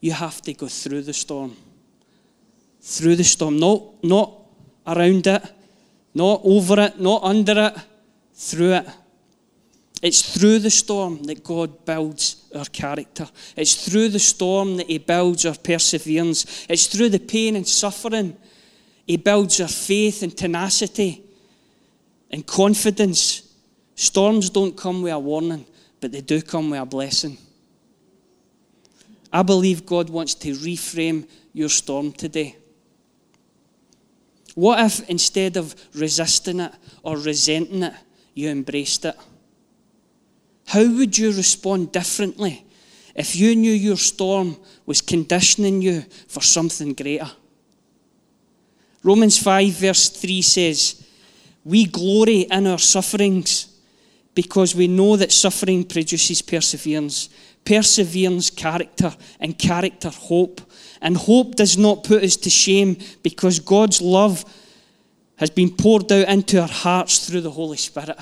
you 0.02 0.14
have 0.14 0.42
to 0.42 0.54
go 0.56 0.68
through 0.68 1.04
the 1.04 1.14
storm 1.14 1.58
through 2.86 3.16
the 3.16 3.24
storm, 3.24 3.58
not, 3.58 4.04
not 4.04 4.32
around 4.86 5.26
it, 5.26 5.44
not 6.14 6.42
over 6.44 6.80
it, 6.80 7.00
not 7.00 7.24
under 7.24 7.74
it, 7.74 7.82
through 8.36 8.74
it. 8.74 8.88
It's 10.04 10.38
through 10.38 10.60
the 10.60 10.70
storm 10.70 11.24
that 11.24 11.44
God 11.44 11.84
builds 11.84 12.48
our 12.56 12.66
character. 12.66 13.28
It's 13.58 13.90
through 13.90 14.10
the 14.10 14.20
storm 14.20 14.78
that 14.78 14.86
He 14.86 15.00
builds 15.00 15.48
our 15.48 15.56
perseverance. 15.56 16.68
It's 16.70 16.86
through 16.86 17.10
the 17.10 17.20
pain 17.20 17.56
and 17.56 17.68
suffering 17.68 18.38
He 19.08 19.18
builds 19.18 19.60
our 19.60 19.68
faith 19.68 20.22
and 20.22 20.38
tenacity 20.38 21.24
and 22.30 22.46
confidence. 22.46 23.52
Storms 23.96 24.52
don't 24.52 24.78
come 24.78 25.02
with 25.02 25.14
a 25.14 25.18
warning, 25.18 25.66
but 26.00 26.12
they 26.12 26.22
do 26.22 26.40
come 26.40 26.70
with 26.70 26.80
a 26.80 26.86
blessing. 26.86 27.40
I 29.34 29.42
believe 29.42 29.88
God 29.88 30.12
wants 30.12 30.36
to 30.36 30.54
reframe 30.54 31.28
your 31.52 31.70
storm 31.70 32.12
today. 32.12 32.58
What 34.56 34.80
if 34.80 35.10
instead 35.10 35.58
of 35.58 35.76
resisting 35.94 36.62
it 36.62 36.74
or 37.04 37.18
resenting 37.18 37.84
it, 37.84 37.94
you 38.34 38.50
embraced 38.50 39.06
it? 39.06 39.16
How 40.68 40.84
would 40.84 41.18
you 41.18 41.32
respond 41.32 41.92
differently 41.92 42.66
if 43.14 43.36
you 43.36 43.56
knew 43.56 43.72
your 43.72 43.98
storm 43.98 44.58
was 44.86 45.02
conditioning 45.02 45.82
you 45.82 46.02
for 46.28 46.42
something 46.42 46.94
greater? 46.94 47.30
Romans 49.04 49.38
5, 49.38 49.72
verse 49.74 50.10
3 50.10 50.42
says, 50.42 51.06
We 51.64 51.86
glory 51.86 52.48
in 52.50 52.66
our 52.66 52.80
sufferings 52.80 53.68
because 54.34 54.74
we 54.76 54.88
know 54.88 55.16
that 55.16 55.32
suffering 55.32 55.84
produces 55.84 56.42
perseverance. 56.42 57.30
Perseverance, 57.66 58.50
character, 58.50 59.14
and 59.40 59.58
character, 59.58 60.10
hope. 60.10 60.62
And 61.02 61.18
hope 61.18 61.56
does 61.56 61.78
not 61.78 62.04
put 62.04 62.24
us 62.24 62.38
to 62.38 62.50
shame 62.50 62.98
because 63.24 63.60
God's 63.60 64.02
love 64.02 64.46
has 65.38 65.50
been 65.50 65.76
poured 65.76 66.12
out 66.12 66.30
into 66.30 66.62
our 66.62 66.68
hearts 66.68 67.28
through 67.28 67.42
the 67.42 67.52
Holy 67.52 67.78
Spirit. 67.78 68.18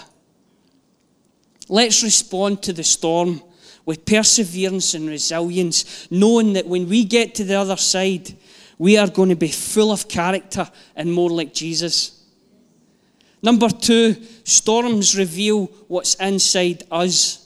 Let's 1.69 2.03
respond 2.03 2.63
to 2.63 2.73
the 2.73 2.83
storm 2.83 3.41
with 3.85 4.05
perseverance 4.05 4.93
and 4.93 5.07
resilience, 5.07 6.07
knowing 6.09 6.53
that 6.53 6.67
when 6.67 6.87
we 6.87 7.03
get 7.03 7.35
to 7.35 7.43
the 7.43 7.55
other 7.55 7.77
side, 7.77 8.33
we 8.77 8.97
are 8.97 9.09
going 9.09 9.29
to 9.29 9.35
be 9.35 9.49
full 9.49 9.91
of 9.91 10.07
character 10.07 10.69
and 10.95 11.11
more 11.11 11.29
like 11.29 11.53
Jesus. 11.53 12.23
Number 13.41 13.69
two, 13.69 14.15
storms 14.43 15.17
reveal 15.17 15.65
what's 15.87 16.15
inside 16.15 16.83
us. 16.89 17.42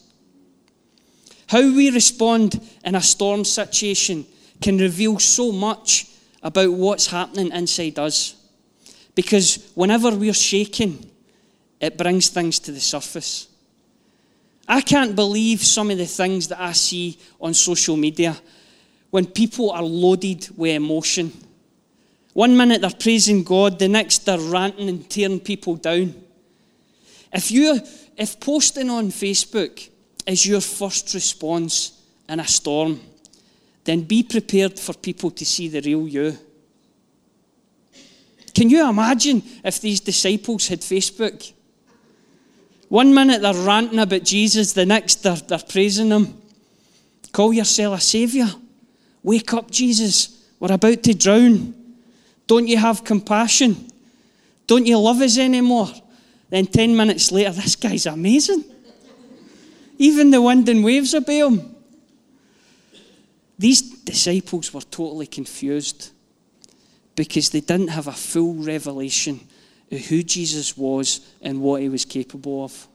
How 1.48 1.62
we 1.62 1.90
respond 1.92 2.62
in 2.84 2.96
a 2.96 3.02
storm 3.02 3.46
situation 3.46 4.26
can 4.62 4.78
reveal 4.78 5.20
so 5.20 5.52
much 5.52 6.08
about 6.44 6.72
what's 6.72 7.08
happening 7.08 7.52
inside 7.52 8.00
us. 8.00 8.36
Because 9.16 9.72
whenever 9.74 10.12
we're 10.12 10.34
shaking, 10.34 11.10
it 11.80 11.98
brings 11.98 12.30
things 12.30 12.60
to 12.60 12.72
the 12.72 12.80
surface. 12.80 13.48
I 14.68 14.82
can't 14.82 15.16
believe 15.16 15.62
some 15.62 15.90
of 15.90 15.98
the 15.98 16.06
things 16.06 16.50
that 16.50 16.60
I 16.60 16.74
see 16.74 17.18
on 17.40 17.54
social 17.54 17.96
media 17.96 18.38
when 19.10 19.26
people 19.26 19.72
are 19.72 19.84
loaded 19.84 20.50
with 20.58 20.76
emotion. 20.76 21.32
One 22.34 22.58
minute 22.58 22.82
they're 22.82 22.92
praising 22.92 23.44
God, 23.44 23.80
the 23.80 23.88
next 23.88 24.26
they're 24.26 24.38
ranting 24.38 24.90
and 24.90 25.10
tearing 25.10 25.40
people 25.40 25.76
down. 25.76 26.14
If 27.32 27.50
you 27.52 27.80
if 28.18 28.40
posting 28.40 28.90
on 28.90 29.10
Facebook 29.10 29.90
is 30.28 30.46
your 30.46 30.62
first 30.62 31.14
response 31.14 32.04
in 32.28 32.40
a 32.40 32.48
storm, 32.48 33.00
then 33.86 34.02
be 34.02 34.22
prepared 34.22 34.78
for 34.78 34.94
people 34.94 35.32
to 35.32 35.46
see 35.46 35.70
the 35.70 35.82
real 35.82 36.08
you. 36.08 36.38
Can 38.54 38.70
you 38.70 38.88
imagine 38.88 39.42
if 39.64 39.80
these 39.80 40.02
disciples 40.02 40.68
had 40.68 40.82
Facebook? 40.82 41.54
One 42.90 43.14
minute 43.14 43.42
they're 43.42 43.54
ranting 43.54 44.00
about 44.00 44.24
Jesus, 44.24 44.74
the 44.74 44.86
next 44.86 45.24
they're, 45.24 45.36
they're 45.36 45.60
praising 45.60 46.10
him. 46.10 46.42
Call 47.32 47.54
yourself 47.54 47.98
a 47.98 48.02
saviour. 48.02 48.48
Wake 49.24 49.54
up, 49.54 49.70
Jesus. 49.72 50.46
We're 50.60 50.74
about 50.74 51.04
to 51.04 51.14
drown. 51.14 51.74
Don't 52.48 52.68
you 52.68 52.78
have 52.78 53.04
compassion? 53.04 53.92
Don't 54.66 54.86
you 54.86 54.98
love 54.98 55.22
us 55.22 55.38
anymore? 55.38 55.90
Then 56.50 56.66
10 56.66 56.96
minutes 56.96 57.32
later, 57.32 57.52
this 57.52 57.76
guy's 57.76 58.06
amazing. 58.06 58.64
Even 59.98 60.32
the 60.32 60.42
wind 60.42 60.70
and 60.70 60.84
waves 60.84 61.14
obey 61.14 61.40
him. 61.40 61.76
These 63.58 63.82
disciples 64.02 64.74
were 64.74 64.82
totally 64.82 65.26
confused 65.28 66.12
because 67.16 67.50
they 67.50 67.62
didn't 67.62 67.88
have 67.90 68.08
a 68.08 68.12
full 68.12 68.54
revelation 68.54 69.40
of 69.92 70.00
who 70.06 70.22
Jesus 70.22 70.78
was 70.78 71.22
and 71.42 71.62
what 71.62 71.82
he 71.82 71.90
was 71.90 72.06
capable 72.06 72.64
of. 72.64 72.88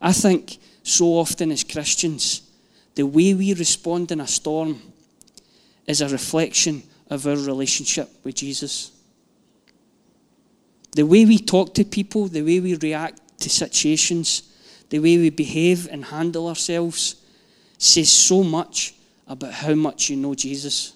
I 0.00 0.12
think 0.12 0.58
so 0.82 1.06
often 1.06 1.50
as 1.50 1.64
Christians, 1.64 2.42
the 2.94 3.06
way 3.06 3.34
we 3.34 3.54
respond 3.54 4.12
in 4.12 4.20
a 4.20 4.26
storm 4.26 4.80
is 5.86 6.00
a 6.00 6.08
reflection 6.08 6.82
of 7.08 7.26
our 7.26 7.36
relationship 7.36 8.08
with 8.22 8.36
Jesus. 8.36 8.92
The 10.92 11.06
way 11.06 11.24
we 11.24 11.38
talk 11.38 11.74
to 11.74 11.84
people, 11.84 12.28
the 12.28 12.42
way 12.42 12.60
we 12.60 12.76
react 12.76 13.40
to 13.40 13.50
situations, 13.50 14.49
the 14.90 14.98
way 14.98 15.16
we 15.16 15.30
behave 15.30 15.88
and 15.90 16.04
handle 16.04 16.48
ourselves 16.48 17.16
says 17.78 18.10
so 18.10 18.42
much 18.44 18.94
about 19.26 19.52
how 19.52 19.74
much 19.74 20.10
you 20.10 20.16
know 20.16 20.34
Jesus. 20.34 20.92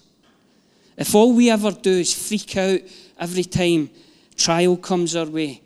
If 0.97 1.15
all 1.15 1.33
we 1.33 1.49
ever 1.49 1.71
do 1.71 1.91
is 1.91 2.13
freak 2.13 2.55
out 2.57 2.79
every 3.19 3.45
time 3.45 3.89
trial 4.35 4.77
comes 4.77 5.15
our 5.15 5.25
way, 5.25 5.61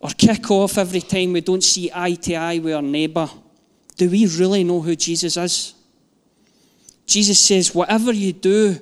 or 0.00 0.10
kick 0.10 0.50
off 0.50 0.78
every 0.78 1.02
time 1.02 1.32
we 1.32 1.42
don't 1.42 1.62
see 1.62 1.90
eye 1.94 2.14
to 2.14 2.34
eye 2.34 2.58
with 2.58 2.74
our 2.74 2.82
neighbour, 2.82 3.28
do 3.96 4.08
we 4.08 4.26
really 4.26 4.64
know 4.64 4.80
who 4.80 4.96
Jesus 4.96 5.36
is? 5.36 5.74
Jesus 7.04 7.38
says, 7.38 7.74
Whatever 7.74 8.12
you 8.12 8.32
do 8.32 8.80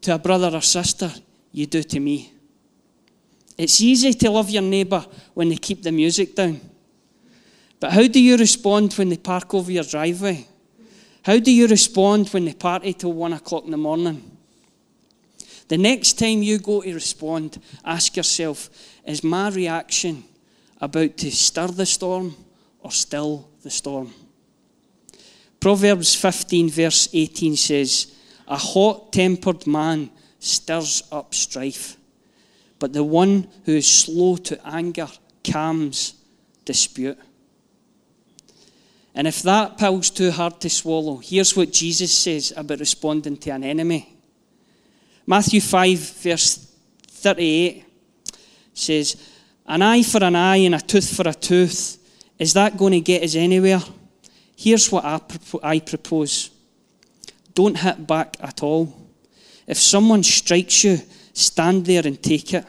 to 0.00 0.14
a 0.14 0.18
brother 0.18 0.56
or 0.56 0.62
sister, 0.62 1.12
you 1.50 1.66
do 1.66 1.82
to 1.82 2.00
me. 2.00 2.32
It's 3.58 3.80
easy 3.80 4.14
to 4.14 4.30
love 4.30 4.48
your 4.48 4.62
neighbour 4.62 5.04
when 5.34 5.48
they 5.50 5.56
keep 5.56 5.82
the 5.82 5.92
music 5.92 6.34
down. 6.34 6.60
But 7.82 7.94
how 7.94 8.06
do 8.06 8.20
you 8.20 8.36
respond 8.36 8.92
when 8.92 9.08
they 9.08 9.16
park 9.16 9.52
over 9.54 9.72
your 9.72 9.82
driveway? 9.82 10.46
How 11.24 11.40
do 11.40 11.50
you 11.50 11.66
respond 11.66 12.28
when 12.28 12.44
they 12.44 12.54
party 12.54 12.92
till 12.92 13.12
one 13.12 13.32
o'clock 13.32 13.64
in 13.64 13.72
the 13.72 13.76
morning? 13.76 14.38
The 15.66 15.78
next 15.78 16.12
time 16.12 16.44
you 16.44 16.58
go 16.58 16.82
to 16.82 16.94
respond, 16.94 17.60
ask 17.84 18.16
yourself 18.16 18.70
is 19.04 19.24
my 19.24 19.48
reaction 19.48 20.22
about 20.80 21.16
to 21.16 21.32
stir 21.32 21.66
the 21.66 21.84
storm 21.84 22.36
or 22.78 22.92
still 22.92 23.48
the 23.64 23.70
storm? 23.70 24.14
Proverbs 25.58 26.14
15, 26.14 26.70
verse 26.70 27.08
18 27.12 27.56
says, 27.56 28.14
A 28.46 28.58
hot 28.58 29.12
tempered 29.12 29.66
man 29.66 30.08
stirs 30.38 31.02
up 31.10 31.34
strife, 31.34 31.96
but 32.78 32.92
the 32.92 33.02
one 33.02 33.48
who 33.64 33.72
is 33.72 33.88
slow 33.88 34.36
to 34.36 34.68
anger 34.68 35.08
calms 35.42 36.14
dispute. 36.64 37.18
And 39.14 39.26
if 39.26 39.42
that 39.42 39.76
pill's 39.76 40.10
too 40.10 40.30
hard 40.30 40.60
to 40.60 40.70
swallow, 40.70 41.18
here's 41.18 41.56
what 41.56 41.72
Jesus 41.72 42.16
says 42.16 42.52
about 42.56 42.80
responding 42.80 43.36
to 43.38 43.50
an 43.50 43.64
enemy. 43.64 44.16
Matthew 45.26 45.60
5, 45.60 45.98
verse 45.98 46.74
38 47.08 47.84
says, 48.72 49.16
An 49.66 49.82
eye 49.82 50.02
for 50.02 50.24
an 50.24 50.34
eye 50.34 50.56
and 50.56 50.74
a 50.74 50.80
tooth 50.80 51.14
for 51.14 51.28
a 51.28 51.34
tooth. 51.34 51.98
Is 52.38 52.54
that 52.54 52.76
going 52.76 52.92
to 52.92 53.00
get 53.00 53.22
us 53.22 53.36
anywhere? 53.36 53.80
Here's 54.56 54.90
what 54.90 55.04
I, 55.04 55.20
I 55.62 55.78
propose 55.80 56.50
don't 57.54 57.76
hit 57.76 58.06
back 58.06 58.36
at 58.40 58.62
all. 58.62 58.96
If 59.66 59.78
someone 59.78 60.22
strikes 60.22 60.84
you, 60.84 60.98
stand 61.34 61.86
there 61.86 62.06
and 62.06 62.22
take 62.22 62.54
it. 62.54 62.64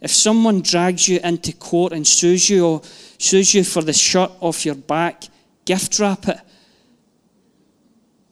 If 0.00 0.12
someone 0.12 0.62
drags 0.62 1.08
you 1.08 1.20
into 1.22 1.52
court 1.52 1.92
and 1.92 2.06
sues 2.06 2.48
you 2.48 2.64
or 2.66 2.82
sues 3.18 3.52
you 3.54 3.64
for 3.64 3.82
the 3.82 3.92
shirt 3.92 4.30
off 4.40 4.64
your 4.64 4.76
back, 4.76 5.24
gift 5.64 5.98
wrap 5.98 6.26
it. 6.28 6.40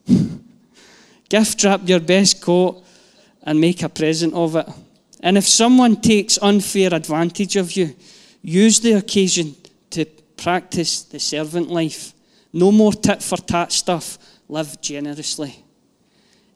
gift 1.29 1.64
wrap 1.64 1.81
your 1.88 2.01
best 2.01 2.41
coat 2.41 2.85
and 3.43 3.61
make 3.61 3.83
a 3.83 3.88
present 3.88 4.35
of 4.35 4.57
it. 4.57 4.69
And 5.21 5.37
if 5.37 5.47
someone 5.47 5.97
takes 5.97 6.38
unfair 6.41 6.95
advantage 6.95 7.57
of 7.57 7.73
you, 7.73 7.95
use 8.43 8.81
the 8.81 8.93
occasion 8.93 9.57
to 9.91 10.05
practice 10.37 11.03
the 11.03 11.19
servant 11.19 11.69
life. 11.69 12.12
No 12.53 12.71
more 12.73 12.93
tit 12.93 13.23
for 13.23 13.37
tat 13.37 13.73
stuff. 13.73 14.19
Live 14.49 14.81
generously. 14.81 15.64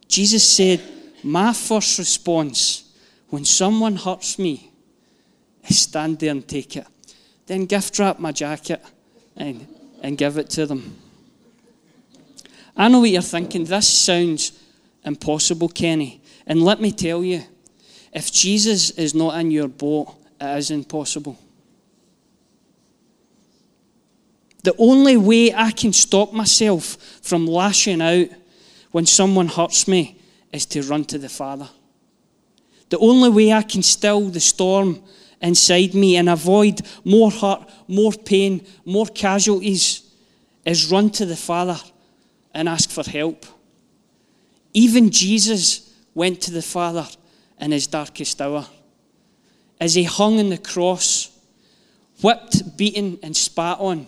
Jesus 0.09 0.49
said, 0.49 0.81
My 1.23 1.53
first 1.53 1.99
response 1.99 2.85
when 3.29 3.45
someone 3.45 3.97
hurts 3.97 4.39
me 4.39 4.73
is 5.67 5.81
stand 5.81 6.19
there 6.19 6.31
and 6.31 6.47
take 6.47 6.77
it. 6.77 6.87
Then 7.47 7.67
gift 7.67 7.99
wrap 7.99 8.19
my 8.19 8.33
jacket 8.33 8.83
and, 9.37 9.67
and 10.03 10.19
give 10.19 10.37
it 10.37 10.51
to 10.51 10.67
them. 10.67 10.99
I 12.77 12.89
know 12.89 13.01
what 13.01 13.11
you're 13.11 13.23
thinking. 13.23 13.65
This 13.65 13.89
sounds 13.89 14.53
impossible, 15.05 15.69
Kenny. 15.69 16.21
And 16.47 16.63
let 16.63 16.81
me 16.81 16.93
tell 16.93 17.23
you, 17.23 17.43
if 18.13 18.31
Jesus 18.31 18.91
is 18.91 19.15
not 19.15 19.39
in 19.39 19.51
your 19.51 19.69
boat, 19.69 20.15
it 20.41 20.59
is 20.59 20.71
impossible. 20.71 21.39
The 24.65 24.75
only 24.77 25.17
way 25.17 25.55
I 25.55 25.71
can 25.71 25.93
stop 25.93 26.33
myself 26.33 26.97
from 27.23 27.47
lashing 27.47 28.03
out 28.03 28.29
when 28.91 29.07
someone 29.07 29.49
hurts 29.49 29.89
me 29.89 30.19
is 30.53 30.67
to 30.67 30.83
run 30.83 31.05
to 31.07 31.19
the 31.19 31.29
Father. 31.29 31.69
The 32.91 32.99
only 32.99 33.31
way 33.31 33.53
I 33.53 33.63
can 33.63 33.83
still 33.83 34.29
the 34.29 34.41
storm 34.41 35.03
inside 35.43 35.93
me 35.95 36.17
and 36.17 36.29
avoid 36.29 36.81
more 37.05 37.31
hurt, 37.31 37.69
more 37.89 38.13
pain, 38.13 38.65
more 38.85 39.07
casualties 39.07 40.03
is 40.65 40.91
run 40.91 41.11
to 41.11 41.27
the 41.27 41.37
Father 41.37 41.79
and 42.55 42.69
ask 42.69 42.91
for 42.91 43.03
help. 43.03 43.45
Even 44.73 45.11
Jesus 45.11 45.93
went 46.15 46.41
to 46.43 46.53
the 46.53 46.63
Father 46.63 47.07
in 47.61 47.73
his 47.73 47.87
darkest 47.87 48.41
hour. 48.41 48.67
As 49.81 49.95
he 49.95 50.05
hung 50.05 50.39
on 50.39 50.51
the 50.51 50.59
cross, 50.59 51.37
whipped, 52.23 52.77
beaten, 52.77 53.19
and 53.23 53.37
spat 53.37 53.79
on, 53.81 54.07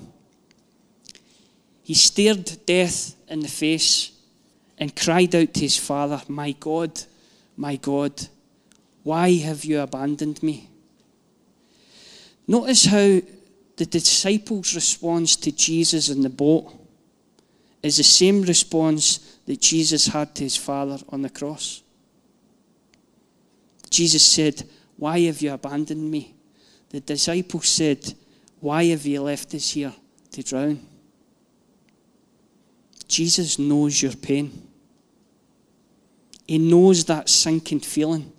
he 1.82 1.94
stared 1.94 2.58
death 2.64 3.14
in 3.28 3.40
the 3.40 3.48
face 3.48 4.12
and 4.78 4.94
cried 4.94 5.34
out 5.34 5.52
to 5.54 5.60
his 5.60 5.76
Father, 5.76 6.22
My 6.28 6.52
God, 6.52 7.02
my 7.56 7.76
God, 7.76 8.28
why 9.02 9.32
have 9.34 9.64
you 9.64 9.80
abandoned 9.80 10.42
me? 10.42 10.70
Notice 12.46 12.86
how 12.86 13.20
the 13.76 13.86
disciples' 13.86 14.74
response 14.74 15.36
to 15.36 15.52
Jesus 15.52 16.08
in 16.08 16.22
the 16.22 16.28
boat 16.28 16.72
is 17.82 17.96
the 17.96 18.04
same 18.04 18.42
response 18.42 19.18
that 19.46 19.60
Jesus 19.60 20.06
had 20.06 20.34
to 20.34 20.44
his 20.44 20.56
Father 20.56 20.98
on 21.08 21.22
the 21.22 21.30
cross. 21.30 21.82
Jesus 23.90 24.24
said, 24.24 24.64
Why 24.96 25.20
have 25.20 25.40
you 25.42 25.52
abandoned 25.52 26.10
me? 26.10 26.34
The 26.90 27.00
disciples 27.00 27.68
said, 27.68 28.14
Why 28.60 28.84
have 28.86 29.04
you 29.04 29.22
left 29.22 29.54
us 29.54 29.70
here 29.70 29.92
to 30.32 30.42
drown? 30.42 30.80
Jesus 33.06 33.58
knows 33.58 34.00
your 34.02 34.14
pain. 34.14 34.68
He 36.46 36.58
knows 36.58 37.04
that 37.04 37.28
sinking 37.28 37.80
feeling. 37.80 38.32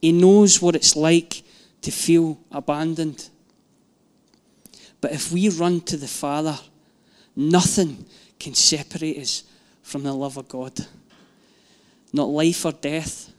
He 0.00 0.12
knows 0.12 0.60
what 0.60 0.76
it's 0.76 0.96
like 0.96 1.42
to 1.82 1.90
feel 1.90 2.38
abandoned. 2.50 3.28
But 5.06 5.14
if 5.14 5.30
we 5.30 5.48
run 5.50 5.82
to 5.82 5.96
the 5.96 6.08
Father, 6.08 6.58
nothing 7.36 8.06
can 8.40 8.54
separate 8.54 9.18
us 9.18 9.44
from 9.84 10.02
the 10.02 10.12
love 10.12 10.36
of 10.36 10.48
God. 10.48 10.84
Not 12.12 12.24
life 12.24 12.64
or 12.64 12.72
death, 12.72 13.30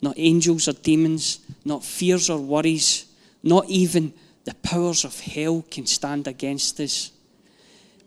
not 0.00 0.14
angels 0.16 0.68
or 0.68 0.74
demons, 0.74 1.40
not 1.64 1.82
fears 1.82 2.30
or 2.30 2.38
worries, 2.38 3.06
not 3.42 3.68
even 3.68 4.14
the 4.44 4.54
powers 4.54 5.04
of 5.04 5.18
hell 5.18 5.64
can 5.68 5.84
stand 5.84 6.28
against 6.28 6.78
us. 6.78 7.10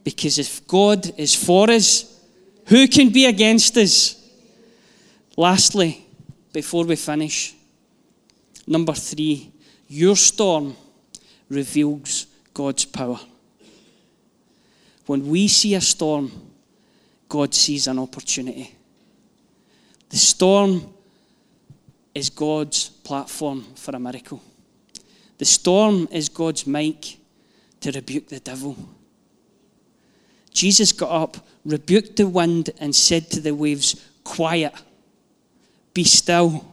Because 0.05 0.39
if 0.39 0.65
God 0.65 1.11
is 1.19 1.35
for 1.35 1.69
us, 1.69 2.21
who 2.67 2.87
can 2.87 3.09
be 3.09 3.25
against 3.25 3.75
us? 3.75 4.15
Lastly, 5.35 6.05
before 6.53 6.85
we 6.85 6.95
finish, 6.95 7.53
number 8.65 8.93
three, 8.93 9.51
your 9.89 10.15
storm 10.15 10.73
reveals 11.49 12.27
God's 12.53 12.85
power. 12.85 13.19
When 15.05 15.27
we 15.27 15.47
see 15.47 15.75
a 15.75 15.81
storm, 15.81 16.31
God 17.27 17.53
sees 17.53 17.87
an 17.87 17.99
opportunity. 17.99 18.75
The 20.09 20.17
storm 20.17 20.93
is 22.13 22.29
God's 22.29 22.89
platform 22.89 23.63
for 23.75 23.95
a 23.95 23.99
miracle. 23.99 24.41
The 25.37 25.45
storm 25.45 26.07
is 26.11 26.29
God's 26.29 26.67
mic 26.67 27.17
to 27.79 27.91
rebuke 27.91 28.27
the 28.27 28.39
devil. 28.39 28.75
Jesus 30.53 30.91
got 30.91 31.09
up, 31.09 31.37
rebuked 31.65 32.17
the 32.17 32.27
wind, 32.27 32.69
and 32.79 32.93
said 32.93 33.29
to 33.31 33.39
the 33.39 33.55
waves, 33.55 34.09
Quiet, 34.23 34.73
be 35.93 36.03
still. 36.03 36.65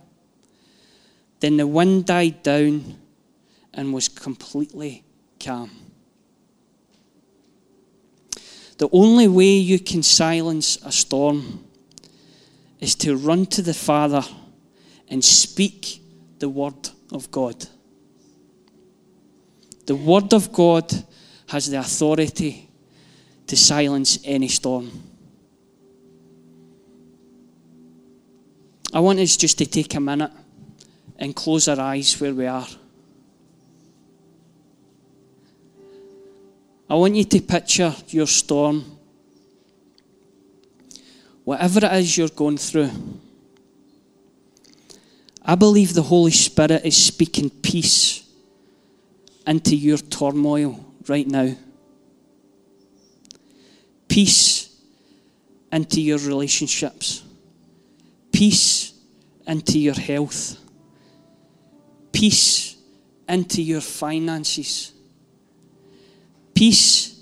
Then 1.41 1.57
the 1.57 1.67
wind 1.67 2.07
died 2.07 2.43
down 2.43 2.97
and 3.73 3.95
was 3.95 4.09
completely 4.09 5.05
calm. 5.39 5.71
The 8.79 8.89
only 8.93 9.27
way 9.27 9.57
you 9.57 9.79
can 9.81 10.03
silence 10.03 10.79
a 10.85 10.93
storm 10.93 11.65
is 12.81 12.95
to 12.97 13.17
run 13.17 13.47
to 13.47 13.63
the 13.63 13.75
Father 13.75 14.23
and 15.09 15.25
speak 15.25 16.01
the 16.39 16.49
Word 16.49 16.91
of 17.13 17.31
God. 17.31 17.67
The 19.87 19.97
Word 19.97 20.33
of 20.33 20.53
God 20.53 20.93
has 21.49 21.71
the 21.71 21.79
authority 21.79 22.69
to 23.47 23.57
silence 23.57 24.19
any 24.25 24.49
storm. 24.49 24.91
I 28.93 29.01
want 29.01 29.19
us 29.19 29.37
just 29.37 29.59
to 29.59 29.67
take 29.67 29.95
a 29.95 30.01
minute 30.01 30.33
and 31.19 31.35
close 31.35 31.69
our 31.69 31.81
eyes 31.81 32.21
where 32.21 32.35
we 32.35 32.47
are. 32.47 32.67
I 36.91 36.95
want 36.95 37.17
you 37.17 37.25
to 37.25 37.41
picture 37.41 37.95
your 38.09 38.27
storm. 38.27 38.85
Whatever 41.45 41.85
it 41.85 41.93
is 41.93 42.17
you're 42.17 42.29
going 42.29 42.57
through, 42.57 42.91
I 45.43 45.55
believe 45.55 45.95
the 45.95 46.03
Holy 46.03 46.31
Spirit 46.31 46.85
is 46.85 46.97
speaking 46.97 47.51
peace 47.51 48.27
into 49.47 49.77
your 49.77 49.99
turmoil 49.99 50.85
right 51.07 51.27
now. 51.27 51.55
Peace 54.09 54.75
into 55.73 56.01
your 56.01 56.19
relationships. 56.19 57.23
Peace 58.33 58.93
into 59.47 59.79
your 59.79 59.95
health. 59.95 60.59
Peace 62.13 62.77
into 63.29 63.63
your 63.63 63.81
finances. 63.81 64.93
Peace 66.59 67.17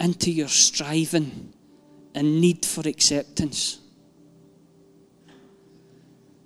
into 0.00 0.32
your 0.32 0.48
striving 0.48 1.52
and 2.12 2.40
need 2.40 2.66
for 2.66 2.88
acceptance. 2.88 3.78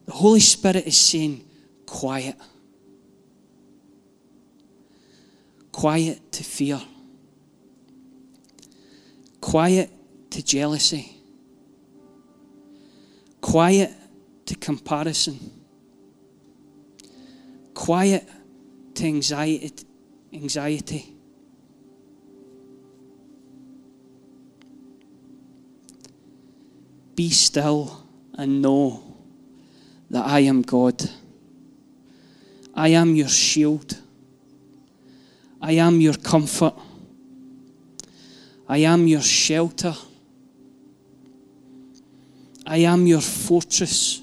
The 0.04 0.12
Holy 0.12 0.40
Spirit 0.40 0.86
is 0.86 0.98
saying, 0.98 1.42
quiet. 1.86 2.36
Quiet 5.72 6.30
to 6.32 6.44
fear. 6.44 6.82
Quiet 9.40 9.90
to 10.28 10.42
jealousy. 10.42 11.16
Quiet 13.40 13.90
to 14.44 14.54
comparison. 14.54 15.38
Quiet 17.72 18.28
to 18.96 19.06
anxiety. 19.06 19.86
anxiety. 20.30 21.14
Be 27.18 27.30
still 27.30 28.06
and 28.34 28.62
know 28.62 29.02
that 30.08 30.24
I 30.24 30.38
am 30.38 30.62
God. 30.62 31.10
I 32.72 32.90
am 32.90 33.16
your 33.16 33.26
shield. 33.26 33.98
I 35.60 35.72
am 35.72 36.00
your 36.00 36.14
comfort. 36.14 36.74
I 38.68 38.78
am 38.78 39.08
your 39.08 39.20
shelter. 39.20 39.96
I 42.64 42.76
am 42.76 43.04
your 43.04 43.20
fortress. 43.20 44.22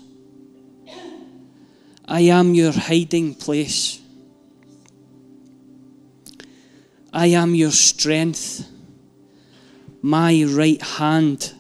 I 2.07 2.21
am 2.21 2.53
your 2.53 2.71
hiding 2.71 3.35
place. 3.35 3.99
I 7.11 7.25
am 7.25 7.55
your 7.55 7.71
strength. 7.71 8.65
My 10.01 10.45
right 10.47 10.81
hand 10.81 11.54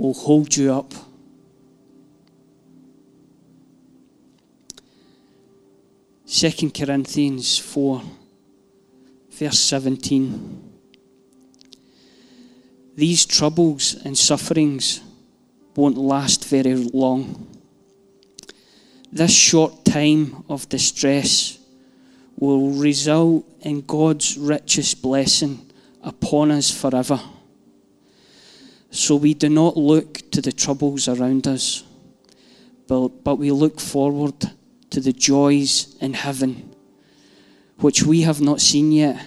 will 0.00 0.14
hold 0.14 0.56
you 0.56 0.72
up. 0.72 0.94
Second 6.24 6.72
Corinthians 6.72 7.58
4, 7.58 8.02
verse 9.30 9.58
17. 9.58 10.72
These 12.96 13.26
troubles 13.26 13.94
and 14.02 14.16
sufferings 14.16 15.02
won't 15.76 15.98
last 15.98 16.46
very 16.46 16.76
long. 16.76 17.46
This 19.12 19.34
short 19.36 19.84
time 19.84 20.44
of 20.48 20.66
distress 20.70 21.58
will 22.38 22.70
result 22.70 23.44
in 23.60 23.82
God's 23.82 24.38
richest 24.38 25.02
blessing 25.02 25.70
upon 26.02 26.52
us 26.52 26.70
forever. 26.70 27.20
So 28.90 29.14
we 29.16 29.34
do 29.34 29.48
not 29.48 29.76
look 29.76 30.30
to 30.32 30.40
the 30.40 30.52
troubles 30.52 31.06
around 31.08 31.46
us, 31.46 31.84
but, 32.88 33.22
but 33.22 33.36
we 33.36 33.52
look 33.52 33.80
forward 33.80 34.50
to 34.90 35.00
the 35.00 35.12
joys 35.12 35.96
in 36.00 36.14
heaven, 36.14 36.74
which 37.78 38.02
we 38.02 38.22
have 38.22 38.40
not 38.40 38.60
seen 38.60 38.90
yet. 38.90 39.24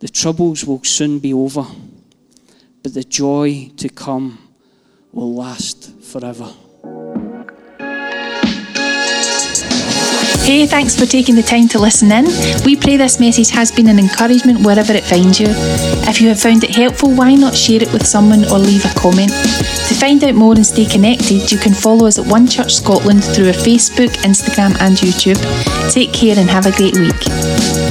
The 0.00 0.08
troubles 0.08 0.64
will 0.64 0.84
soon 0.84 1.18
be 1.18 1.32
over, 1.32 1.66
but 2.82 2.92
the 2.92 3.04
joy 3.04 3.70
to 3.78 3.88
come 3.88 4.38
will 5.12 5.34
last 5.34 5.98
forever. 6.02 6.52
Hey, 10.44 10.66
thanks 10.66 10.96
for 10.96 11.06
taking 11.06 11.36
the 11.36 11.42
time 11.42 11.68
to 11.68 11.78
listen 11.78 12.10
in. 12.10 12.24
We 12.64 12.74
pray 12.74 12.96
this 12.96 13.20
message 13.20 13.50
has 13.50 13.70
been 13.70 13.88
an 13.88 13.98
encouragement 13.98 14.66
wherever 14.66 14.92
it 14.92 15.04
finds 15.04 15.38
you. 15.38 15.46
If 15.48 16.20
you 16.20 16.28
have 16.28 16.40
found 16.40 16.64
it 16.64 16.70
helpful, 16.70 17.14
why 17.14 17.34
not 17.34 17.54
share 17.54 17.80
it 17.80 17.92
with 17.92 18.04
someone 18.04 18.44
or 18.46 18.58
leave 18.58 18.84
a 18.84 18.92
comment? 18.98 19.30
To 19.30 19.94
find 19.94 20.22
out 20.24 20.34
more 20.34 20.54
and 20.54 20.66
stay 20.66 20.84
connected, 20.84 21.50
you 21.52 21.58
can 21.58 21.72
follow 21.72 22.06
us 22.06 22.18
at 22.18 22.26
One 22.26 22.48
Church 22.48 22.74
Scotland 22.74 23.22
through 23.22 23.46
our 23.46 23.52
Facebook, 23.52 24.10
Instagram, 24.26 24.76
and 24.80 24.96
YouTube. 24.96 25.40
Take 25.92 26.12
care 26.12 26.36
and 26.36 26.50
have 26.50 26.66
a 26.66 26.72
great 26.72 26.98
week. 26.98 27.81